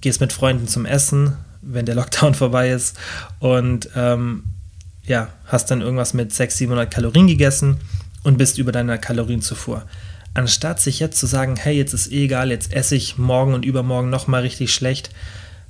gehst 0.02 0.22
mit 0.22 0.34
Freunden 0.34 0.68
zum 0.68 0.86
Essen, 0.86 1.38
wenn 1.62 1.86
der 1.86 1.96
Lockdown 1.96 2.34
vorbei 2.36 2.70
ist 2.70 2.98
und 3.40 3.90
ähm, 3.96 4.44
ja, 5.06 5.30
hast 5.46 5.70
dann 5.70 5.82
irgendwas 5.82 6.14
mit 6.14 6.34
600, 6.34 6.58
700 6.58 6.92
Kalorien 6.92 7.28
gegessen 7.28 7.78
und 8.24 8.38
bist 8.38 8.58
über 8.58 8.72
deiner 8.72 8.98
Kalorienzufuhr. 8.98 9.84
Anstatt 10.34 10.82
sich 10.82 11.00
jetzt 11.00 11.20
zu 11.20 11.28
sagen, 11.28 11.56
hey, 11.56 11.78
jetzt 11.78 11.94
ist 11.94 12.12
eh 12.12 12.26
egal, 12.26 12.50
jetzt 12.50 12.74
esse 12.74 12.96
ich 12.96 13.18
morgen 13.18 13.54
und 13.54 13.66
übermorgen 13.66 14.10
nochmal 14.10 14.42
richtig 14.42 14.74
schlecht, 14.74 15.12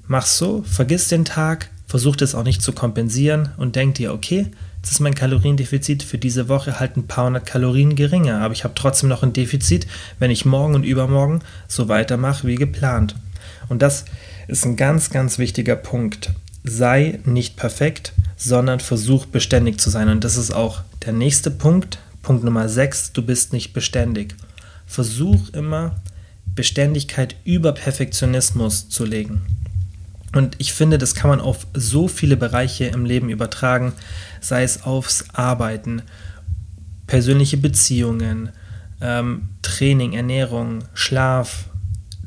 mach 0.08 0.26
so, 0.26 0.64
vergiss 0.64 1.10
den 1.10 1.26
Tag, 1.26 1.70
versuch 1.86 2.16
das 2.16 2.34
auch 2.34 2.44
nicht 2.44 2.62
zu 2.62 2.72
kompensieren 2.72 3.50
und 3.58 3.76
denk 3.76 3.96
dir, 3.96 4.14
okay, 4.14 4.52
Jetzt 4.86 4.92
ist 4.92 5.00
mein 5.00 5.16
Kaloriendefizit 5.16 6.04
für 6.04 6.20
diese 6.20 6.48
Woche 6.48 6.80
halt 6.80 6.96
ein 6.96 7.08
paar 7.08 7.26
hundert 7.26 7.48
Kalorien 7.48 7.96
geringer, 7.96 8.42
aber 8.42 8.54
ich 8.54 8.64
habe 8.64 8.76
trotzdem 8.76 9.10
noch 9.10 9.24
ein 9.24 9.34
Defizit, 9.34 9.88
wenn 10.20 10.30
ich 10.30 10.46
morgen 10.46 10.76
und 10.76 10.84
übermorgen 10.84 11.42
so 11.68 11.88
weitermache 11.88 12.46
wie 12.46 12.54
geplant. 12.54 13.16
Und 13.70 13.82
das 13.82 14.06
ist 14.48 14.66
ein 14.66 14.76
ganz, 14.76 15.10
ganz 15.10 15.38
wichtiger 15.38 15.76
Punkt. 15.76 16.32
Sei 16.64 17.20
nicht 17.26 17.58
perfekt, 17.58 18.14
sondern 18.38 18.80
versuch 18.80 19.26
beständig 19.26 19.80
zu 19.80 19.90
sein. 19.90 20.10
Und 20.10 20.24
das 20.24 20.38
ist 20.38 20.52
auch 20.52 20.82
der 21.06 21.14
nächste 21.14 21.52
Punkt. 21.52 22.00
Punkt 22.22 22.44
Nummer 22.44 22.68
6, 22.68 23.14
du 23.14 23.22
bist 23.22 23.54
nicht 23.54 23.74
beständig. 23.74 24.36
Versuch 24.86 25.50
immer 25.50 25.96
Beständigkeit 26.56 27.36
über 27.44 27.74
Perfektionismus 27.74 28.90
zu 28.90 29.06
legen. 29.06 29.42
Und 30.34 30.56
ich 30.58 30.74
finde, 30.74 30.98
das 30.98 31.16
kann 31.16 31.30
man 31.30 31.40
auf 31.40 31.66
so 31.74 32.08
viele 32.08 32.36
Bereiche 32.36 32.86
im 32.86 33.06
Leben 33.06 33.30
übertragen, 33.30 33.94
sei 34.42 34.64
es 34.64 34.84
aufs 34.84 35.30
Arbeiten, 35.34 36.02
persönliche 37.08 37.58
Beziehungen, 37.58 38.50
ähm, 39.02 39.50
Training, 39.62 40.14
Ernährung, 40.14 40.84
Schlaf. 40.94 41.66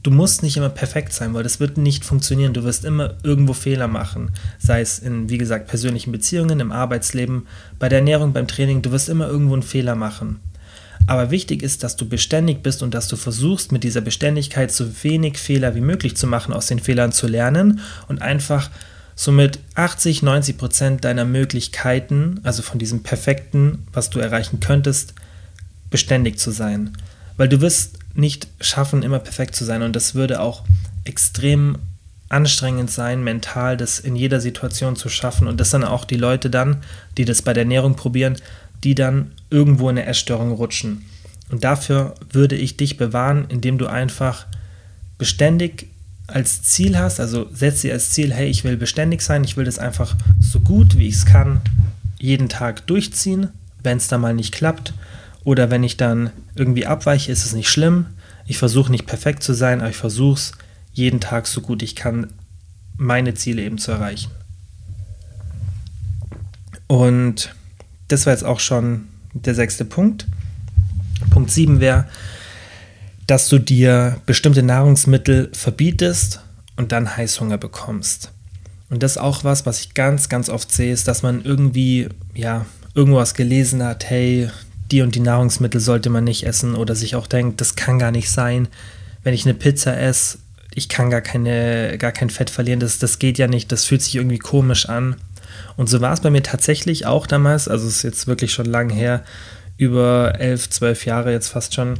Du 0.02 0.10
musst 0.10 0.42
nicht 0.42 0.56
immer 0.56 0.68
perfekt 0.68 1.12
sein, 1.12 1.34
weil 1.34 1.42
das 1.42 1.60
wird 1.60 1.76
nicht 1.76 2.04
funktionieren. 2.04 2.52
Du 2.52 2.64
wirst 2.64 2.84
immer 2.84 3.14
irgendwo 3.22 3.52
Fehler 3.52 3.88
machen, 3.88 4.30
sei 4.58 4.80
es 4.80 4.98
in, 4.98 5.28
wie 5.28 5.38
gesagt, 5.38 5.68
persönlichen 5.68 6.12
Beziehungen, 6.12 6.60
im 6.60 6.72
Arbeitsleben, 6.72 7.46
bei 7.78 7.88
der 7.88 7.98
Ernährung, 7.98 8.32
beim 8.32 8.46
Training. 8.46 8.82
Du 8.82 8.92
wirst 8.92 9.08
immer 9.08 9.28
irgendwo 9.28 9.54
einen 9.54 9.62
Fehler 9.62 9.94
machen. 9.94 10.40
Aber 11.06 11.30
wichtig 11.30 11.62
ist, 11.62 11.82
dass 11.82 11.96
du 11.96 12.06
beständig 12.06 12.62
bist 12.62 12.82
und 12.82 12.92
dass 12.92 13.08
du 13.08 13.16
versuchst, 13.16 13.72
mit 13.72 13.82
dieser 13.82 14.02
Beständigkeit 14.02 14.70
so 14.70 15.02
wenig 15.02 15.38
Fehler 15.38 15.74
wie 15.74 15.80
möglich 15.80 16.16
zu 16.16 16.26
machen, 16.26 16.52
aus 16.52 16.66
den 16.66 16.80
Fehlern 16.80 17.12
zu 17.12 17.26
lernen 17.26 17.80
und 18.08 18.20
einfach 18.20 18.70
somit 19.14 19.58
80, 19.74 20.22
90 20.22 20.58
Prozent 20.58 21.04
deiner 21.04 21.24
Möglichkeiten, 21.24 22.40
also 22.44 22.62
von 22.62 22.78
diesem 22.78 23.02
Perfekten, 23.02 23.86
was 23.92 24.10
du 24.10 24.20
erreichen 24.20 24.60
könntest, 24.60 25.14
beständig 25.90 26.38
zu 26.38 26.50
sein. 26.50 26.96
Weil 27.38 27.48
du 27.48 27.62
wirst 27.62 27.98
nicht 28.14 28.48
schaffen, 28.60 29.02
immer 29.02 29.20
perfekt 29.20 29.56
zu 29.56 29.64
sein 29.64 29.82
und 29.82 29.96
das 29.96 30.14
würde 30.14 30.40
auch 30.40 30.64
extrem 31.04 31.78
anstrengend 32.28 32.90
sein, 32.90 33.24
mental 33.24 33.78
das 33.78 34.00
in 34.00 34.16
jeder 34.16 34.40
Situation 34.40 34.96
zu 34.96 35.08
schaffen. 35.08 35.48
Und 35.48 35.58
das 35.58 35.70
sind 35.70 35.84
auch 35.84 36.04
die 36.04 36.16
Leute 36.16 36.50
dann, 36.50 36.82
die 37.16 37.24
das 37.24 37.40
bei 37.40 37.54
der 37.54 37.62
Ernährung 37.62 37.96
probieren, 37.96 38.36
die 38.84 38.94
dann 38.94 39.32
irgendwo 39.48 39.88
in 39.88 39.96
eine 39.96 40.06
Essstörung 40.06 40.52
rutschen. 40.52 41.06
Und 41.50 41.64
dafür 41.64 42.14
würde 42.30 42.56
ich 42.56 42.76
dich 42.76 42.98
bewahren, 42.98 43.46
indem 43.48 43.78
du 43.78 43.86
einfach 43.86 44.46
beständig 45.16 45.86
als 46.26 46.62
Ziel 46.62 46.98
hast, 46.98 47.20
also 47.20 47.48
setz 47.54 47.80
dir 47.80 47.94
als 47.94 48.10
Ziel, 48.10 48.34
hey, 48.34 48.48
ich 48.48 48.62
will 48.64 48.76
beständig 48.76 49.22
sein, 49.22 49.44
ich 49.44 49.56
will 49.56 49.64
das 49.64 49.78
einfach 49.78 50.14
so 50.40 50.60
gut 50.60 50.98
wie 50.98 51.08
ich 51.08 51.14
es 51.14 51.24
kann 51.24 51.62
jeden 52.18 52.50
Tag 52.50 52.86
durchziehen, 52.86 53.48
wenn 53.82 53.96
es 53.96 54.08
dann 54.08 54.20
mal 54.20 54.34
nicht 54.34 54.52
klappt 54.52 54.92
oder 55.48 55.70
wenn 55.70 55.82
ich 55.82 55.96
dann 55.96 56.30
irgendwie 56.56 56.84
abweiche, 56.84 57.32
ist 57.32 57.46
es 57.46 57.54
nicht 57.54 57.70
schlimm. 57.70 58.04
Ich 58.44 58.58
versuche 58.58 58.90
nicht 58.92 59.06
perfekt 59.06 59.42
zu 59.42 59.54
sein, 59.54 59.80
aber 59.80 59.88
ich 59.88 59.96
versuche 59.96 60.34
es 60.34 60.52
jeden 60.92 61.20
Tag 61.20 61.46
so 61.46 61.62
gut 61.62 61.82
ich 61.82 61.96
kann, 61.96 62.34
meine 62.98 63.32
Ziele 63.32 63.62
eben 63.62 63.78
zu 63.78 63.90
erreichen. 63.90 64.30
Und 66.86 67.54
das 68.08 68.26
war 68.26 68.34
jetzt 68.34 68.44
auch 68.44 68.60
schon 68.60 69.08
der 69.32 69.54
sechste 69.54 69.86
Punkt. 69.86 70.26
Punkt 71.30 71.50
7 71.50 71.80
wäre, 71.80 72.04
dass 73.26 73.48
du 73.48 73.58
dir 73.58 74.20
bestimmte 74.26 74.62
Nahrungsmittel 74.62 75.48
verbietest 75.54 76.40
und 76.76 76.92
dann 76.92 77.16
Heißhunger 77.16 77.56
bekommst. 77.56 78.32
Und 78.90 79.02
das 79.02 79.12
ist 79.12 79.18
auch 79.18 79.44
was, 79.44 79.64
was 79.64 79.80
ich 79.80 79.94
ganz, 79.94 80.28
ganz 80.28 80.50
oft 80.50 80.70
sehe, 80.70 80.92
ist, 80.92 81.08
dass 81.08 81.22
man 81.22 81.42
irgendwie, 81.42 82.10
ja, 82.34 82.66
irgendwas 82.94 83.32
gelesen 83.32 83.82
hat, 83.82 84.10
hey, 84.10 84.50
die 84.90 85.02
und 85.02 85.14
die 85.14 85.20
Nahrungsmittel 85.20 85.80
sollte 85.80 86.10
man 86.10 86.24
nicht 86.24 86.44
essen 86.44 86.74
oder 86.74 86.94
sich 86.94 87.14
auch 87.14 87.26
denkt, 87.26 87.60
das 87.60 87.76
kann 87.76 87.98
gar 87.98 88.10
nicht 88.10 88.30
sein, 88.30 88.68
wenn 89.22 89.34
ich 89.34 89.44
eine 89.44 89.54
Pizza 89.54 89.98
esse, 89.98 90.38
ich 90.74 90.88
kann 90.88 91.10
gar, 91.10 91.20
keine, 91.20 91.98
gar 91.98 92.12
kein 92.12 92.30
Fett 92.30 92.50
verlieren, 92.50 92.80
das, 92.80 92.98
das 92.98 93.18
geht 93.18 93.38
ja 93.38 93.48
nicht, 93.48 93.72
das 93.72 93.84
fühlt 93.84 94.02
sich 94.02 94.14
irgendwie 94.14 94.38
komisch 94.38 94.88
an. 94.88 95.16
Und 95.76 95.88
so 95.88 96.00
war 96.00 96.12
es 96.12 96.20
bei 96.20 96.30
mir 96.30 96.42
tatsächlich 96.42 97.06
auch 97.06 97.26
damals, 97.26 97.68
also 97.68 97.86
es 97.86 97.96
ist 97.96 98.02
jetzt 98.02 98.26
wirklich 98.26 98.52
schon 98.52 98.66
lang 98.66 98.90
her, 98.90 99.24
über 99.76 100.34
elf, 100.38 100.68
zwölf 100.70 101.06
Jahre 101.06 101.32
jetzt 101.32 101.48
fast 101.48 101.74
schon, 101.74 101.94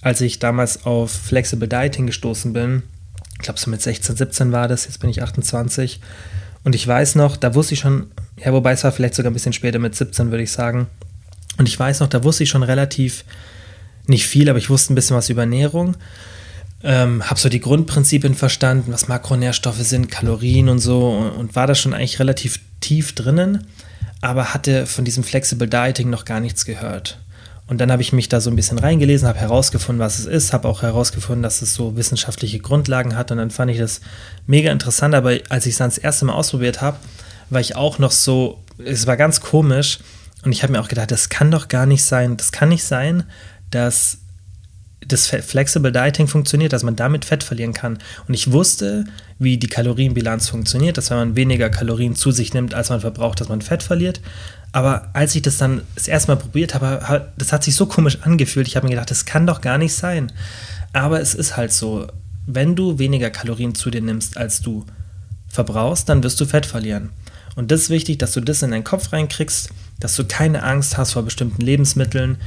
als 0.00 0.20
ich 0.20 0.38
damals 0.38 0.84
auf 0.84 1.10
Flexible 1.10 1.68
Dieting 1.68 2.06
gestoßen 2.06 2.52
bin. 2.52 2.82
Ich 3.34 3.44
glaube, 3.44 3.58
so 3.58 3.70
mit 3.70 3.80
16, 3.80 4.16
17 4.16 4.52
war 4.52 4.68
das, 4.68 4.84
jetzt 4.86 5.00
bin 5.00 5.10
ich 5.10 5.22
28. 5.22 6.00
Und 6.64 6.74
ich 6.74 6.86
weiß 6.86 7.14
noch, 7.14 7.36
da 7.36 7.54
wusste 7.54 7.74
ich 7.74 7.80
schon, 7.80 8.10
ja, 8.36 8.52
wobei 8.52 8.72
es 8.72 8.84
war 8.84 8.92
vielleicht 8.92 9.14
sogar 9.14 9.30
ein 9.30 9.34
bisschen 9.34 9.52
später 9.52 9.78
mit 9.78 9.94
17, 9.94 10.30
würde 10.30 10.42
ich 10.42 10.52
sagen. 10.52 10.88
Und 11.60 11.68
ich 11.68 11.78
weiß 11.78 12.00
noch, 12.00 12.08
da 12.08 12.24
wusste 12.24 12.42
ich 12.42 12.48
schon 12.48 12.62
relativ, 12.62 13.22
nicht 14.06 14.26
viel, 14.26 14.48
aber 14.48 14.58
ich 14.58 14.70
wusste 14.70 14.94
ein 14.94 14.94
bisschen 14.94 15.14
was 15.14 15.28
über 15.28 15.42
Ernährung. 15.42 15.94
Ähm, 16.82 17.22
habe 17.28 17.38
so 17.38 17.50
die 17.50 17.60
Grundprinzipien 17.60 18.34
verstanden, 18.34 18.94
was 18.94 19.08
Makronährstoffe 19.08 19.82
sind, 19.82 20.10
Kalorien 20.10 20.70
und 20.70 20.78
so 20.78 21.10
und, 21.10 21.32
und 21.32 21.56
war 21.56 21.66
da 21.66 21.74
schon 21.74 21.92
eigentlich 21.92 22.18
relativ 22.18 22.60
tief 22.80 23.14
drinnen, 23.14 23.66
aber 24.22 24.54
hatte 24.54 24.86
von 24.86 25.04
diesem 25.04 25.22
Flexible 25.22 25.68
Dieting 25.68 26.08
noch 26.08 26.24
gar 26.24 26.40
nichts 26.40 26.64
gehört. 26.64 27.18
Und 27.66 27.78
dann 27.78 27.92
habe 27.92 28.00
ich 28.00 28.14
mich 28.14 28.30
da 28.30 28.40
so 28.40 28.48
ein 28.48 28.56
bisschen 28.56 28.78
reingelesen, 28.78 29.28
habe 29.28 29.38
herausgefunden, 29.38 30.02
was 30.02 30.18
es 30.18 30.24
ist, 30.24 30.54
habe 30.54 30.66
auch 30.66 30.80
herausgefunden, 30.80 31.42
dass 31.42 31.60
es 31.60 31.74
so 31.74 31.94
wissenschaftliche 31.94 32.60
Grundlagen 32.60 33.18
hat 33.18 33.32
und 33.32 33.36
dann 33.36 33.50
fand 33.50 33.70
ich 33.70 33.76
das 33.76 34.00
mega 34.46 34.72
interessant, 34.72 35.14
aber 35.14 35.36
als 35.50 35.66
ich 35.66 35.72
es 35.72 35.78
dann 35.78 35.90
das 35.90 35.98
erste 35.98 36.24
Mal 36.24 36.32
ausprobiert 36.32 36.80
habe, 36.80 36.96
war 37.50 37.60
ich 37.60 37.76
auch 37.76 37.98
noch 37.98 38.12
so, 38.12 38.58
es 38.82 39.06
war 39.06 39.18
ganz 39.18 39.42
komisch 39.42 39.98
und 40.44 40.52
ich 40.52 40.62
habe 40.62 40.72
mir 40.72 40.80
auch 40.80 40.88
gedacht, 40.88 41.10
das 41.10 41.28
kann 41.28 41.50
doch 41.50 41.68
gar 41.68 41.86
nicht 41.86 42.04
sein, 42.04 42.36
das 42.36 42.52
kann 42.52 42.70
nicht 42.70 42.84
sein, 42.84 43.24
dass 43.70 44.18
das 45.06 45.26
Flexible 45.26 45.92
Dieting 45.92 46.28
funktioniert, 46.28 46.72
dass 46.72 46.82
man 46.82 46.94
damit 46.94 47.24
Fett 47.24 47.42
verlieren 47.42 47.72
kann. 47.72 47.98
Und 48.28 48.34
ich 48.34 48.52
wusste, 48.52 49.04
wie 49.38 49.56
die 49.56 49.66
Kalorienbilanz 49.66 50.48
funktioniert, 50.48 50.98
dass 50.98 51.10
wenn 51.10 51.16
man 51.16 51.36
weniger 51.36 51.70
Kalorien 51.70 52.14
zu 52.14 52.30
sich 52.30 52.52
nimmt, 52.52 52.74
als 52.74 52.90
man 52.90 53.00
verbraucht, 53.00 53.40
dass 53.40 53.48
man 53.48 53.62
Fett 53.62 53.82
verliert. 53.82 54.20
Aber 54.72 55.08
als 55.14 55.34
ich 55.34 55.42
das 55.42 55.56
dann 55.56 55.82
das 55.94 56.06
erste 56.06 56.30
Mal 56.30 56.36
probiert 56.36 56.74
habe, 56.74 57.32
das 57.36 57.52
hat 57.52 57.64
sich 57.64 57.74
so 57.74 57.86
komisch 57.86 58.18
angefühlt. 58.22 58.68
Ich 58.68 58.76
habe 58.76 58.86
mir 58.86 58.90
gedacht, 58.90 59.10
das 59.10 59.24
kann 59.24 59.46
doch 59.46 59.62
gar 59.62 59.78
nicht 59.78 59.94
sein. 59.94 60.32
Aber 60.92 61.20
es 61.20 61.34
ist 61.34 61.56
halt 61.56 61.72
so, 61.72 62.06
wenn 62.46 62.76
du 62.76 62.98
weniger 62.98 63.30
Kalorien 63.30 63.74
zu 63.74 63.90
dir 63.90 64.02
nimmst, 64.02 64.36
als 64.36 64.60
du 64.60 64.84
verbrauchst, 65.48 66.08
dann 66.08 66.22
wirst 66.22 66.40
du 66.40 66.44
Fett 66.44 66.66
verlieren. 66.66 67.10
Und 67.56 67.70
das 67.70 67.82
ist 67.82 67.90
wichtig, 67.90 68.18
dass 68.18 68.32
du 68.32 68.40
das 68.40 68.62
in 68.62 68.70
deinen 68.70 68.84
Kopf 68.84 69.12
reinkriegst, 69.12 69.70
dass 70.00 70.16
du 70.16 70.24
keine 70.24 70.62
Angst 70.62 70.98
hast 70.98 71.12
vor 71.12 71.22
bestimmten 71.22 71.62
Lebensmitteln, 71.62 72.38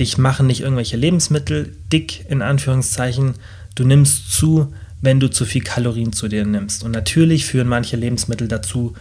dich 0.00 0.18
machen 0.18 0.46
nicht 0.46 0.62
irgendwelche 0.62 0.96
Lebensmittel 0.96 1.76
dick 1.92 2.24
in 2.28 2.42
Anführungszeichen. 2.42 3.34
Du 3.74 3.84
nimmst 3.84 4.32
zu, 4.32 4.72
wenn 5.02 5.20
du 5.20 5.28
zu 5.28 5.44
viel 5.44 5.62
Kalorien 5.62 6.12
zu 6.12 6.28
dir 6.28 6.44
nimmst. 6.44 6.82
Und 6.82 6.92
natürlich 6.92 7.44
führen 7.44 7.68
manche 7.68 7.96
Lebensmittel 7.96 8.48
dazu, 8.48 8.94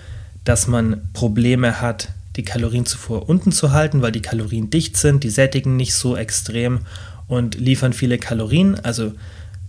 dass 0.44 0.68
man 0.68 1.02
Probleme 1.13 1.82
hat, 1.82 2.10
die 2.36 2.44
Kalorienzufuhr 2.44 3.28
unten 3.28 3.52
zu 3.52 3.72
halten, 3.72 4.02
weil 4.02 4.12
die 4.12 4.22
Kalorien 4.22 4.70
dicht 4.70 4.98
sind, 4.98 5.24
die 5.24 5.30
sättigen 5.30 5.76
nicht 5.76 5.94
so 5.94 6.15
extrem 6.15 6.82
und 7.28 7.56
liefern 7.56 7.94
viele 7.94 8.18
Kalorien. 8.18 8.80
Also 8.80 9.13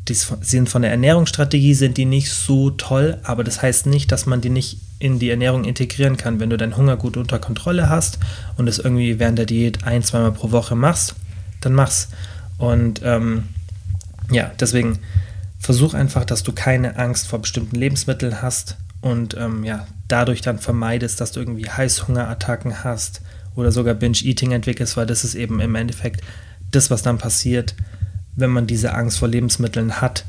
die 0.09 0.15
sind 0.15 0.69
von 0.69 0.83
der 0.83 0.91
Ernährungsstrategie 0.91 1.75
sind 1.75 1.97
die 1.97 2.05
nicht 2.05 2.33
so 2.33 2.71
toll, 2.71 3.19
aber 3.23 3.45
das 3.45 3.63
heißt 3.63 3.87
nicht, 3.87 4.11
dass 4.11 4.27
man 4.27 4.41
die 4.41 4.51
nicht 4.51 4.79
in 4.99 5.19
die 5.19 5.31
Ernährung 5.31 5.65
integrieren 5.65 6.17
kann. 6.17 6.41
Wenn 6.41 6.51
du 6.51 6.57
deinen 6.57 6.77
Hunger 6.77 6.97
gut 6.97 7.17
unter 7.17 7.39
Kontrolle 7.39 7.89
hast 7.89 8.19
und 8.57 8.69
es 8.69 8.79
irgendwie 8.79 9.19
während 9.19 9.39
der 9.39 9.47
Diät 9.47 9.85
ein, 9.85 10.03
zweimal 10.03 10.33
pro 10.33 10.51
Woche 10.51 10.75
machst, 10.75 11.15
dann 11.61 11.75
mach's. 11.75 12.09
Und 12.59 13.01
ähm, 13.05 13.45
ja, 14.31 14.51
deswegen 14.59 14.99
versuch 15.59 15.95
einfach, 15.95 16.25
dass 16.25 16.43
du 16.43 16.53
keine 16.53 16.97
Angst 16.97 17.29
vor 17.29 17.41
bestimmten 17.41 17.77
Lebensmitteln 17.77 18.43
hast 18.43 18.77
und 19.01 19.37
ähm, 19.39 19.65
ja, 19.65 19.87
dadurch 20.09 20.41
dann 20.43 20.59
vermeidest, 20.59 21.21
dass 21.21 21.33
du 21.33 21.41
irgendwie 21.41 21.69
Heißhungerattacken 21.69 22.85
hast 22.85 23.23
oder 23.55 23.73
sogar 23.73 23.95
Binge-Eating 23.95 24.53
entwickelst, 24.53 24.97
weil 24.97 25.07
das 25.07 25.25
ist 25.25 25.35
eben 25.35 25.61
im 25.61 25.75
Endeffekt 25.75 26.23
das, 26.71 26.91
was 26.91 27.03
dann 27.03 27.19
passiert, 27.19 27.75
wenn 28.37 28.51
man 28.51 28.66
diese 28.66 28.95
Angst 28.95 29.19
vor 29.19 29.29
Lebensmitteln 29.29 30.01
hat, 30.01 30.25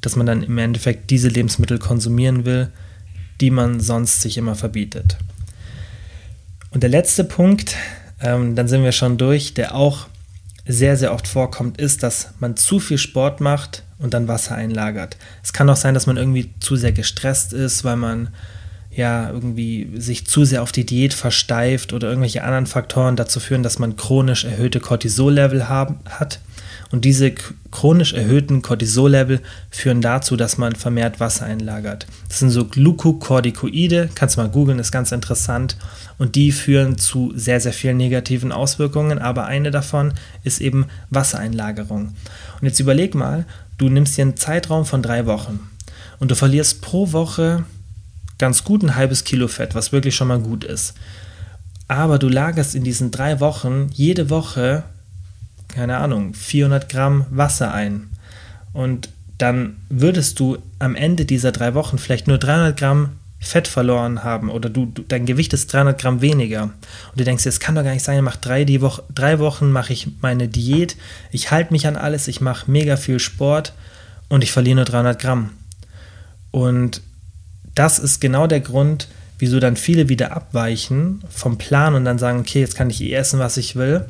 dass 0.00 0.16
man 0.16 0.26
dann 0.26 0.42
im 0.42 0.58
Endeffekt 0.58 1.10
diese 1.10 1.28
Lebensmittel 1.28 1.78
konsumieren 1.78 2.44
will, 2.44 2.68
die 3.40 3.50
man 3.50 3.80
sonst 3.80 4.22
sich 4.22 4.38
immer 4.38 4.54
verbietet. 4.54 5.16
Und 6.70 6.82
der 6.82 6.90
letzte 6.90 7.24
Punkt, 7.24 7.74
ähm, 8.20 8.54
dann 8.54 8.68
sind 8.68 8.82
wir 8.82 8.92
schon 8.92 9.18
durch, 9.18 9.54
der 9.54 9.74
auch 9.74 10.06
sehr, 10.66 10.96
sehr 10.96 11.12
oft 11.12 11.28
vorkommt, 11.28 11.78
ist, 11.78 12.02
dass 12.02 12.30
man 12.40 12.56
zu 12.56 12.80
viel 12.80 12.98
Sport 12.98 13.40
macht 13.40 13.84
und 13.98 14.14
dann 14.14 14.28
Wasser 14.28 14.54
einlagert. 14.54 15.16
Es 15.42 15.52
kann 15.52 15.70
auch 15.70 15.76
sein, 15.76 15.94
dass 15.94 16.06
man 16.06 16.16
irgendwie 16.16 16.52
zu 16.60 16.76
sehr 16.76 16.92
gestresst 16.92 17.52
ist, 17.52 17.84
weil 17.84 17.96
man 17.96 18.28
ja 18.90 19.30
irgendwie 19.30 19.90
sich 19.96 20.26
zu 20.26 20.44
sehr 20.44 20.62
auf 20.62 20.72
die 20.72 20.86
Diät 20.86 21.14
versteift 21.14 21.92
oder 21.92 22.08
irgendwelche 22.08 22.42
anderen 22.42 22.66
Faktoren 22.66 23.16
dazu 23.16 23.40
führen, 23.40 23.62
dass 23.62 23.78
man 23.78 23.96
chronisch 23.96 24.44
erhöhte 24.44 24.80
Cortisol-Level 24.80 25.68
hat. 25.68 26.40
Und 26.92 27.04
diese 27.04 27.32
chronisch 27.72 28.12
erhöhten 28.12 28.62
Cortisol-Level 28.62 29.40
führen 29.70 30.00
dazu, 30.00 30.36
dass 30.36 30.56
man 30.56 30.76
vermehrt 30.76 31.18
Wasser 31.18 31.44
einlagert. 31.46 32.06
Das 32.28 32.38
sind 32.38 32.50
so 32.50 32.64
Glukokortikoide, 32.64 34.10
kannst 34.14 34.36
du 34.36 34.40
mal 34.40 34.48
googeln, 34.48 34.78
ist 34.78 34.92
ganz 34.92 35.10
interessant. 35.10 35.76
Und 36.16 36.36
die 36.36 36.52
führen 36.52 36.96
zu 36.96 37.32
sehr, 37.34 37.60
sehr 37.60 37.72
vielen 37.72 37.96
negativen 37.96 38.52
Auswirkungen, 38.52 39.18
aber 39.18 39.46
eine 39.46 39.70
davon 39.70 40.14
ist 40.44 40.60
eben 40.60 40.86
Wassereinlagerung. 41.10 42.14
Und 42.60 42.66
jetzt 42.66 42.80
überleg 42.80 43.14
mal, 43.14 43.44
du 43.78 43.88
nimmst 43.88 44.16
dir 44.16 44.22
einen 44.22 44.36
Zeitraum 44.36 44.86
von 44.86 45.02
drei 45.02 45.26
Wochen 45.26 45.58
und 46.18 46.30
du 46.30 46.34
verlierst 46.34 46.82
pro 46.82 47.12
Woche 47.12 47.64
ganz 48.38 48.64
gut 48.64 48.82
ein 48.82 48.96
halbes 48.96 49.24
Kilo 49.24 49.48
Fett, 49.48 49.74
was 49.74 49.92
wirklich 49.92 50.14
schon 50.14 50.28
mal 50.28 50.38
gut 50.38 50.64
ist. 50.64 50.94
Aber 51.88 52.18
du 52.18 52.28
lagerst 52.28 52.74
in 52.74 52.84
diesen 52.84 53.10
drei 53.10 53.40
Wochen 53.40 53.90
jede 53.92 54.30
Woche, 54.30 54.84
keine 55.76 55.98
Ahnung, 55.98 56.32
400 56.32 56.88
Gramm 56.88 57.26
Wasser 57.30 57.72
ein. 57.72 58.08
Und 58.72 59.10
dann 59.36 59.76
würdest 59.90 60.40
du 60.40 60.56
am 60.78 60.96
Ende 60.96 61.26
dieser 61.26 61.52
drei 61.52 61.74
Wochen 61.74 61.98
vielleicht 61.98 62.26
nur 62.26 62.38
300 62.38 62.78
Gramm 62.78 63.10
Fett 63.38 63.68
verloren 63.68 64.24
haben 64.24 64.48
oder 64.48 64.70
du, 64.70 64.86
du, 64.86 65.02
dein 65.02 65.26
Gewicht 65.26 65.52
ist 65.52 65.70
300 65.70 66.00
Gramm 66.00 66.22
weniger 66.22 66.62
und 66.62 66.72
du 67.16 67.24
denkst, 67.24 67.44
das 67.44 67.60
kann 67.60 67.74
doch 67.74 67.84
gar 67.84 67.92
nicht 67.92 68.02
sein, 68.02 68.16
ich 68.16 68.24
mache 68.24 68.38
drei, 68.40 68.64
die 68.64 68.80
Woche, 68.80 69.02
drei 69.14 69.38
Wochen 69.38 69.70
mache 69.70 69.92
ich 69.92 70.08
meine 70.22 70.48
Diät, 70.48 70.96
ich 71.30 71.50
halte 71.50 71.72
mich 71.72 71.86
an 71.86 71.96
alles, 71.96 72.26
ich 72.28 72.40
mache 72.40 72.70
mega 72.70 72.96
viel 72.96 73.18
Sport 73.18 73.74
und 74.28 74.42
ich 74.42 74.52
verliere 74.52 74.76
nur 74.76 74.84
300 74.86 75.20
Gramm. 75.20 75.50
Und 76.50 77.02
das 77.74 77.98
ist 77.98 78.22
genau 78.22 78.46
der 78.46 78.60
Grund, 78.60 79.08
wieso 79.38 79.60
dann 79.60 79.76
viele 79.76 80.08
wieder 80.08 80.34
abweichen 80.34 81.22
vom 81.28 81.58
Plan 81.58 81.94
und 81.94 82.06
dann 82.06 82.18
sagen, 82.18 82.40
okay, 82.40 82.60
jetzt 82.60 82.74
kann 82.74 82.88
ich 82.88 83.02
eh 83.02 83.12
essen, 83.12 83.38
was 83.38 83.58
ich 83.58 83.76
will. 83.76 84.06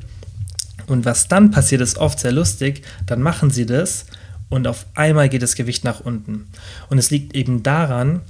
Und 0.86 1.04
was 1.04 1.28
dann 1.28 1.50
passiert, 1.50 1.80
ist 1.80 1.98
oft 1.98 2.18
sehr 2.18 2.32
lustig. 2.32 2.82
Dann 3.06 3.22
machen 3.22 3.50
sie 3.50 3.66
das 3.66 4.06
und 4.48 4.66
auf 4.66 4.86
einmal 4.94 5.28
geht 5.28 5.42
das 5.42 5.56
Gewicht 5.56 5.84
nach 5.84 6.00
unten. 6.00 6.48
Und 6.88 6.98
es 6.98 7.10
liegt 7.10 7.34
eben 7.34 7.62
daran, 7.62 8.20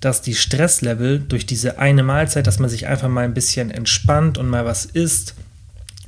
dass 0.00 0.22
die 0.22 0.34
Stresslevel 0.34 1.20
durch 1.20 1.46
diese 1.46 1.78
eine 1.78 2.02
Mahlzeit, 2.02 2.46
dass 2.46 2.58
man 2.58 2.70
sich 2.70 2.86
einfach 2.86 3.08
mal 3.08 3.24
ein 3.24 3.34
bisschen 3.34 3.70
entspannt 3.70 4.38
und 4.38 4.48
mal 4.48 4.64
was 4.64 4.86
isst 4.86 5.34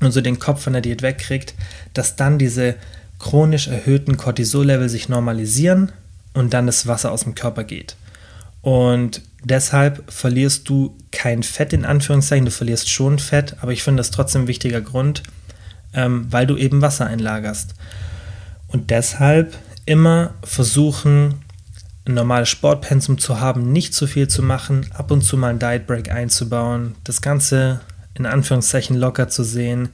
und 0.00 0.12
so 0.12 0.20
den 0.20 0.38
Kopf 0.38 0.62
von 0.62 0.72
der 0.72 0.82
Diät 0.82 1.02
wegkriegt, 1.02 1.54
dass 1.92 2.16
dann 2.16 2.38
diese 2.38 2.74
chronisch 3.18 3.68
erhöhten 3.68 4.16
Cortisol-Level 4.16 4.88
sich 4.88 5.08
normalisieren 5.08 5.92
und 6.32 6.54
dann 6.54 6.66
das 6.66 6.86
Wasser 6.86 7.12
aus 7.12 7.22
dem 7.24 7.34
Körper 7.34 7.64
geht. 7.64 7.96
Und 8.62 9.22
deshalb 9.44 10.10
verlierst 10.10 10.68
du 10.68 10.96
kein 11.10 11.42
Fett 11.42 11.72
in 11.72 11.84
Anführungszeichen, 11.84 12.46
du 12.46 12.50
verlierst 12.50 12.88
schon 12.88 13.18
Fett, 13.18 13.56
aber 13.60 13.72
ich 13.72 13.82
finde 13.82 14.00
das 14.00 14.10
trotzdem 14.10 14.42
ein 14.42 14.48
wichtiger 14.48 14.80
Grund, 14.80 15.22
ähm, 15.94 16.26
weil 16.30 16.46
du 16.46 16.56
eben 16.56 16.82
Wasser 16.82 17.06
einlagerst. 17.06 17.74
Und 18.68 18.90
deshalb 18.90 19.56
immer 19.84 20.34
versuchen, 20.42 21.34
ein 22.06 22.14
normales 22.14 22.48
Sportpensum 22.48 23.18
zu 23.18 23.40
haben, 23.40 23.72
nicht 23.72 23.94
zu 23.94 24.06
viel 24.06 24.28
zu 24.28 24.42
machen, 24.42 24.86
ab 24.92 25.10
und 25.10 25.22
zu 25.22 25.36
mal 25.36 25.50
einen 25.50 25.58
Diet 25.58 25.86
Break 25.86 26.10
einzubauen, 26.10 26.94
das 27.04 27.22
Ganze 27.22 27.80
in 28.14 28.26
Anführungszeichen 28.26 28.96
locker 28.96 29.28
zu 29.28 29.44
sehen, 29.44 29.90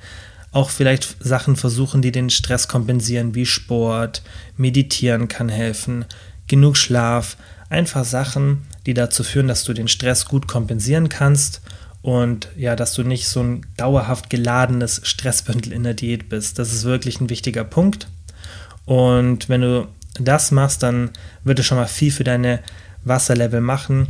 auch 0.53 0.71
vielleicht 0.71 1.17
Sachen 1.21 1.57
versuchen, 1.57 2.01
die 2.01 2.13
den 2.13 2.31
Stress 2.31 2.69
kompensieren, 2.69 3.35
wie 3.35 3.47
Sport, 3.47 4.23
meditieren 4.57 5.29
kann 5.29 5.49
helfen, 5.49 6.07
genug 6.47 6.77
Schlaf, 6.77 7.37
einfach 7.69 8.05
Sachen, 8.05 8.63
die 8.87 8.95
dazu 8.95 9.23
führen, 9.23 9.49
dass 9.49 9.65
du 9.65 9.75
den 9.75 9.89
Stress 9.89 10.25
gut 10.25 10.49
kompensieren 10.49 11.11
kannst 11.11 11.61
und 12.03 12.49
ja, 12.57 12.77
dass 12.77 12.95
du 12.95 13.03
nicht 13.03 13.29
so 13.29 13.43
ein 13.43 13.67
dauerhaft 13.77 14.31
geladenes 14.31 15.01
Stressbündel 15.05 15.73
in 15.73 15.83
der 15.83 15.95
Diät 15.95 16.29
bist. 16.29 16.59
Das 16.59 16.73
ist 16.73 16.85
wirklich 16.85 17.21
ein 17.21 17.31
wichtiger 17.31 17.65
Punkt. 17.65 18.09
Und 18.85 19.49
wenn 19.49 19.61
du 19.61 19.89
das 20.19 20.51
machst, 20.51 20.83
dann 20.83 21.11
wird 21.45 21.59
es 21.59 21.67
schon 21.67 21.79
mal 21.79 21.87
viel 21.87 22.11
für 22.11 22.25
deine 22.25 22.61
Wasserlevel 23.05 23.61
machen 23.61 24.09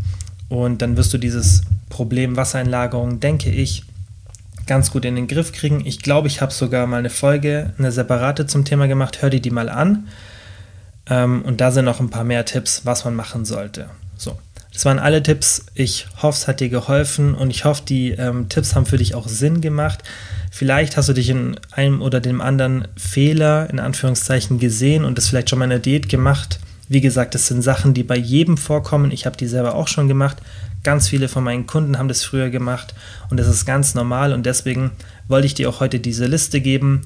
und 0.49 0.83
dann 0.83 0.97
wirst 0.97 1.13
du 1.13 1.19
dieses 1.19 1.63
Problem 1.89 2.37
Wassereinlagerung, 2.37 3.21
denke 3.21 3.51
ich, 3.51 3.85
ganz 4.67 4.91
gut 4.91 5.05
in 5.05 5.17
den 5.17 5.27
Griff 5.27 5.53
kriegen. 5.53 5.85
Ich 5.85 6.01
glaube, 6.01 6.29
ich 6.29 6.41
habe 6.41 6.53
sogar 6.53 6.87
mal 6.87 6.99
eine 6.99 7.11
Folge, 7.11 7.73
eine 7.79 7.91
separate 7.91 8.47
zum 8.47 8.65
Thema 8.65 8.87
gemacht. 8.87 9.23
Hör 9.23 9.31
dir 9.31 9.41
die 9.41 9.51
mal 9.51 9.69
an. 9.69 10.09
Ähm, 11.09 11.43
und 11.43 11.61
da 11.61 11.71
sind 11.71 11.87
noch 11.87 12.01
ein 12.01 12.11
paar 12.11 12.25
mehr 12.25 12.45
Tipps, 12.45 12.83
was 12.85 13.05
man 13.05 13.17
machen 13.17 13.45
sollte. 13.45 13.89
So, 14.17 14.39
das 14.79 14.85
waren 14.85 15.01
alle 15.01 15.25
Tipps. 15.25 15.67
Ich 15.75 16.07
hoffe, 16.23 16.39
es 16.39 16.47
hat 16.47 16.61
dir 16.61 16.69
geholfen 16.69 17.35
und 17.35 17.51
ich 17.51 17.65
hoffe, 17.65 17.83
die 17.85 18.11
ähm, 18.11 18.49
Tipps 18.49 18.77
haben 18.77 18.87
für 18.87 18.97
dich 18.97 19.17
auch 19.17 19.27
Sinn 19.27 19.61
gemacht. 19.61 20.05
Vielleicht 20.53 20.97
hast 20.97 21.09
du 21.09 21.15
dich 21.15 21.31
in 21.31 21.57
einem 21.73 22.01
oder 22.01 22.21
dem 22.21 22.41
anderen 22.41 22.87
Fehler 22.97 23.69
in 23.71 23.81
Anführungszeichen 23.81 24.61
gesehen 24.61 25.05
und 25.05 25.19
das 25.19 25.27
vielleicht 25.27 25.51
schon 25.51 25.59
mal 25.59 25.65
in 25.65 25.71
der 25.71 25.81
Diät 25.81 26.09
gemacht. 26.09 26.61
Wie 26.89 27.01
gesagt, 27.01 27.35
das 27.35 27.49
sind 27.49 27.63
Sachen, 27.63 27.93
die 27.93 28.05
bei 28.05 28.17
jedem 28.17 28.57
vorkommen. 28.57 29.11
Ich 29.11 29.27
habe 29.27 29.37
die 29.37 29.49
selber 29.49 29.75
auch 29.75 29.89
schon 29.89 30.07
gemacht. 30.07 30.37
Ganz 30.85 31.09
viele 31.09 31.27
von 31.27 31.43
meinen 31.43 31.67
Kunden 31.67 31.99
haben 31.99 32.07
das 32.07 32.23
früher 32.23 32.49
gemacht 32.49 32.95
und 33.31 33.41
das 33.41 33.49
ist 33.49 33.65
ganz 33.67 33.97
normal 33.97 34.33
und 34.33 34.47
deswegen 34.47 34.93
wollte 35.27 35.49
ich 35.49 35.55
dir 35.55 35.69
auch 35.71 35.81
heute 35.81 35.99
diese 35.99 36.27
Liste 36.27 36.61
geben 36.61 37.03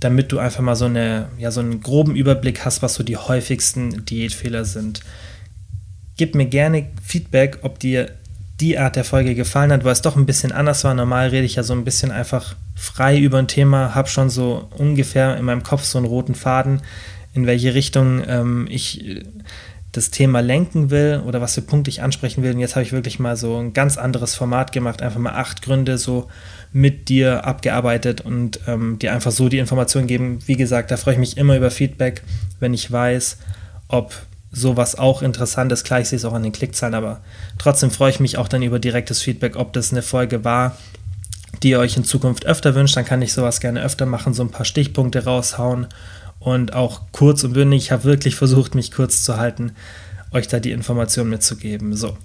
damit 0.00 0.30
du 0.30 0.38
einfach 0.38 0.60
mal 0.60 0.76
so, 0.76 0.84
eine, 0.84 1.30
ja, 1.38 1.50
so 1.50 1.60
einen 1.60 1.80
groben 1.80 2.16
Überblick 2.16 2.66
hast, 2.66 2.82
was 2.82 2.94
so 2.94 3.02
die 3.02 3.16
häufigsten 3.16 4.04
Diätfehler 4.04 4.66
sind. 4.66 5.00
Gib 6.16 6.34
mir 6.34 6.46
gerne 6.46 6.86
Feedback, 7.02 7.58
ob 7.62 7.78
dir 7.78 8.10
die 8.60 8.78
Art 8.78 8.96
der 8.96 9.04
Folge 9.04 9.34
gefallen 9.34 9.70
hat, 9.72 9.84
weil 9.84 9.92
es 9.92 10.02
doch 10.02 10.16
ein 10.16 10.26
bisschen 10.26 10.52
anders 10.52 10.84
war. 10.84 10.94
Normal 10.94 11.28
rede 11.28 11.44
ich 11.44 11.56
ja 11.56 11.62
so 11.62 11.74
ein 11.74 11.84
bisschen 11.84 12.10
einfach 12.10 12.56
frei 12.74 13.18
über 13.18 13.38
ein 13.38 13.48
Thema, 13.48 13.94
habe 13.94 14.08
schon 14.08 14.30
so 14.30 14.68
ungefähr 14.76 15.36
in 15.36 15.44
meinem 15.44 15.62
Kopf 15.62 15.84
so 15.84 15.98
einen 15.98 16.06
roten 16.06 16.34
Faden, 16.34 16.80
in 17.34 17.46
welche 17.46 17.74
Richtung 17.74 18.22
ähm, 18.26 18.66
ich 18.70 19.06
äh, 19.06 19.24
das 19.92 20.10
Thema 20.10 20.40
lenken 20.40 20.90
will 20.90 21.22
oder 21.26 21.40
was 21.40 21.54
für 21.54 21.62
Punkte 21.62 21.88
ich 21.88 22.02
ansprechen 22.02 22.42
will. 22.42 22.52
Und 22.52 22.60
jetzt 22.60 22.76
habe 22.76 22.82
ich 22.82 22.92
wirklich 22.92 23.18
mal 23.18 23.36
so 23.36 23.56
ein 23.56 23.72
ganz 23.72 23.96
anderes 23.96 24.34
Format 24.34 24.72
gemacht, 24.72 25.00
einfach 25.00 25.20
mal 25.20 25.32
acht 25.32 25.62
Gründe 25.62 25.96
so 25.96 26.28
mit 26.72 27.08
dir 27.08 27.46
abgearbeitet 27.46 28.20
und 28.20 28.60
ähm, 28.66 28.98
dir 28.98 29.12
einfach 29.12 29.32
so 29.32 29.48
die 29.48 29.58
Informationen 29.58 30.06
geben. 30.06 30.40
Wie 30.46 30.56
gesagt, 30.56 30.90
da 30.90 30.98
freue 30.98 31.14
ich 31.14 31.20
mich 31.20 31.36
immer 31.38 31.56
über 31.56 31.70
Feedback, 31.70 32.22
wenn 32.60 32.74
ich 32.74 32.90
weiß, 32.90 33.38
ob 33.88 34.14
sowas 34.52 34.96
auch 34.96 35.22
interessant 35.22 35.72
ist. 35.72 35.84
Klar, 35.84 36.00
ich 36.00 36.08
sehe 36.08 36.16
es 36.16 36.24
auch 36.24 36.32
an 36.32 36.42
den 36.42 36.52
Klickzahlen, 36.52 36.94
aber 36.94 37.20
trotzdem 37.58 37.90
freue 37.90 38.10
ich 38.10 38.20
mich 38.20 38.38
auch 38.38 38.48
dann 38.48 38.62
über 38.62 38.78
direktes 38.78 39.22
Feedback, 39.22 39.56
ob 39.56 39.72
das 39.72 39.92
eine 39.92 40.02
Folge 40.02 40.44
war, 40.44 40.76
die 41.62 41.70
ihr 41.70 41.78
euch 41.78 41.96
in 41.96 42.04
Zukunft 42.04 42.46
öfter 42.46 42.74
wünscht. 42.74 42.96
Dann 42.96 43.04
kann 43.04 43.22
ich 43.22 43.32
sowas 43.32 43.60
gerne 43.60 43.82
öfter 43.82 44.06
machen, 44.06 44.34
so 44.34 44.42
ein 44.42 44.50
paar 44.50 44.64
Stichpunkte 44.64 45.24
raushauen 45.24 45.88
und 46.38 46.74
auch 46.74 47.02
kurz 47.12 47.44
und 47.44 47.52
bündig. 47.52 47.84
Ich 47.84 47.92
habe 47.92 48.04
wirklich 48.04 48.36
versucht, 48.36 48.74
mich 48.74 48.92
kurz 48.92 49.24
zu 49.24 49.36
halten, 49.36 49.72
euch 50.32 50.48
da 50.48 50.60
die 50.60 50.72
Informationen 50.72 51.30
mitzugeben. 51.30 51.96
So. 51.96 52.16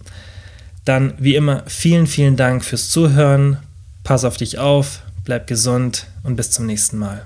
Dann, 0.85 1.13
wie 1.17 1.35
immer, 1.35 1.63
vielen, 1.67 2.07
vielen 2.07 2.35
Dank 2.35 2.63
fürs 2.63 2.89
Zuhören. 2.89 3.57
Pass 4.03 4.25
auf 4.25 4.37
dich 4.37 4.57
auf, 4.57 5.01
bleib 5.25 5.47
gesund 5.47 6.07
und 6.23 6.35
bis 6.35 6.51
zum 6.51 6.65
nächsten 6.65 6.97
Mal. 6.97 7.25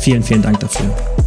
Vielen, 0.00 0.22
vielen 0.22 0.40
Dank 0.40 0.58
dafür. 0.60 1.19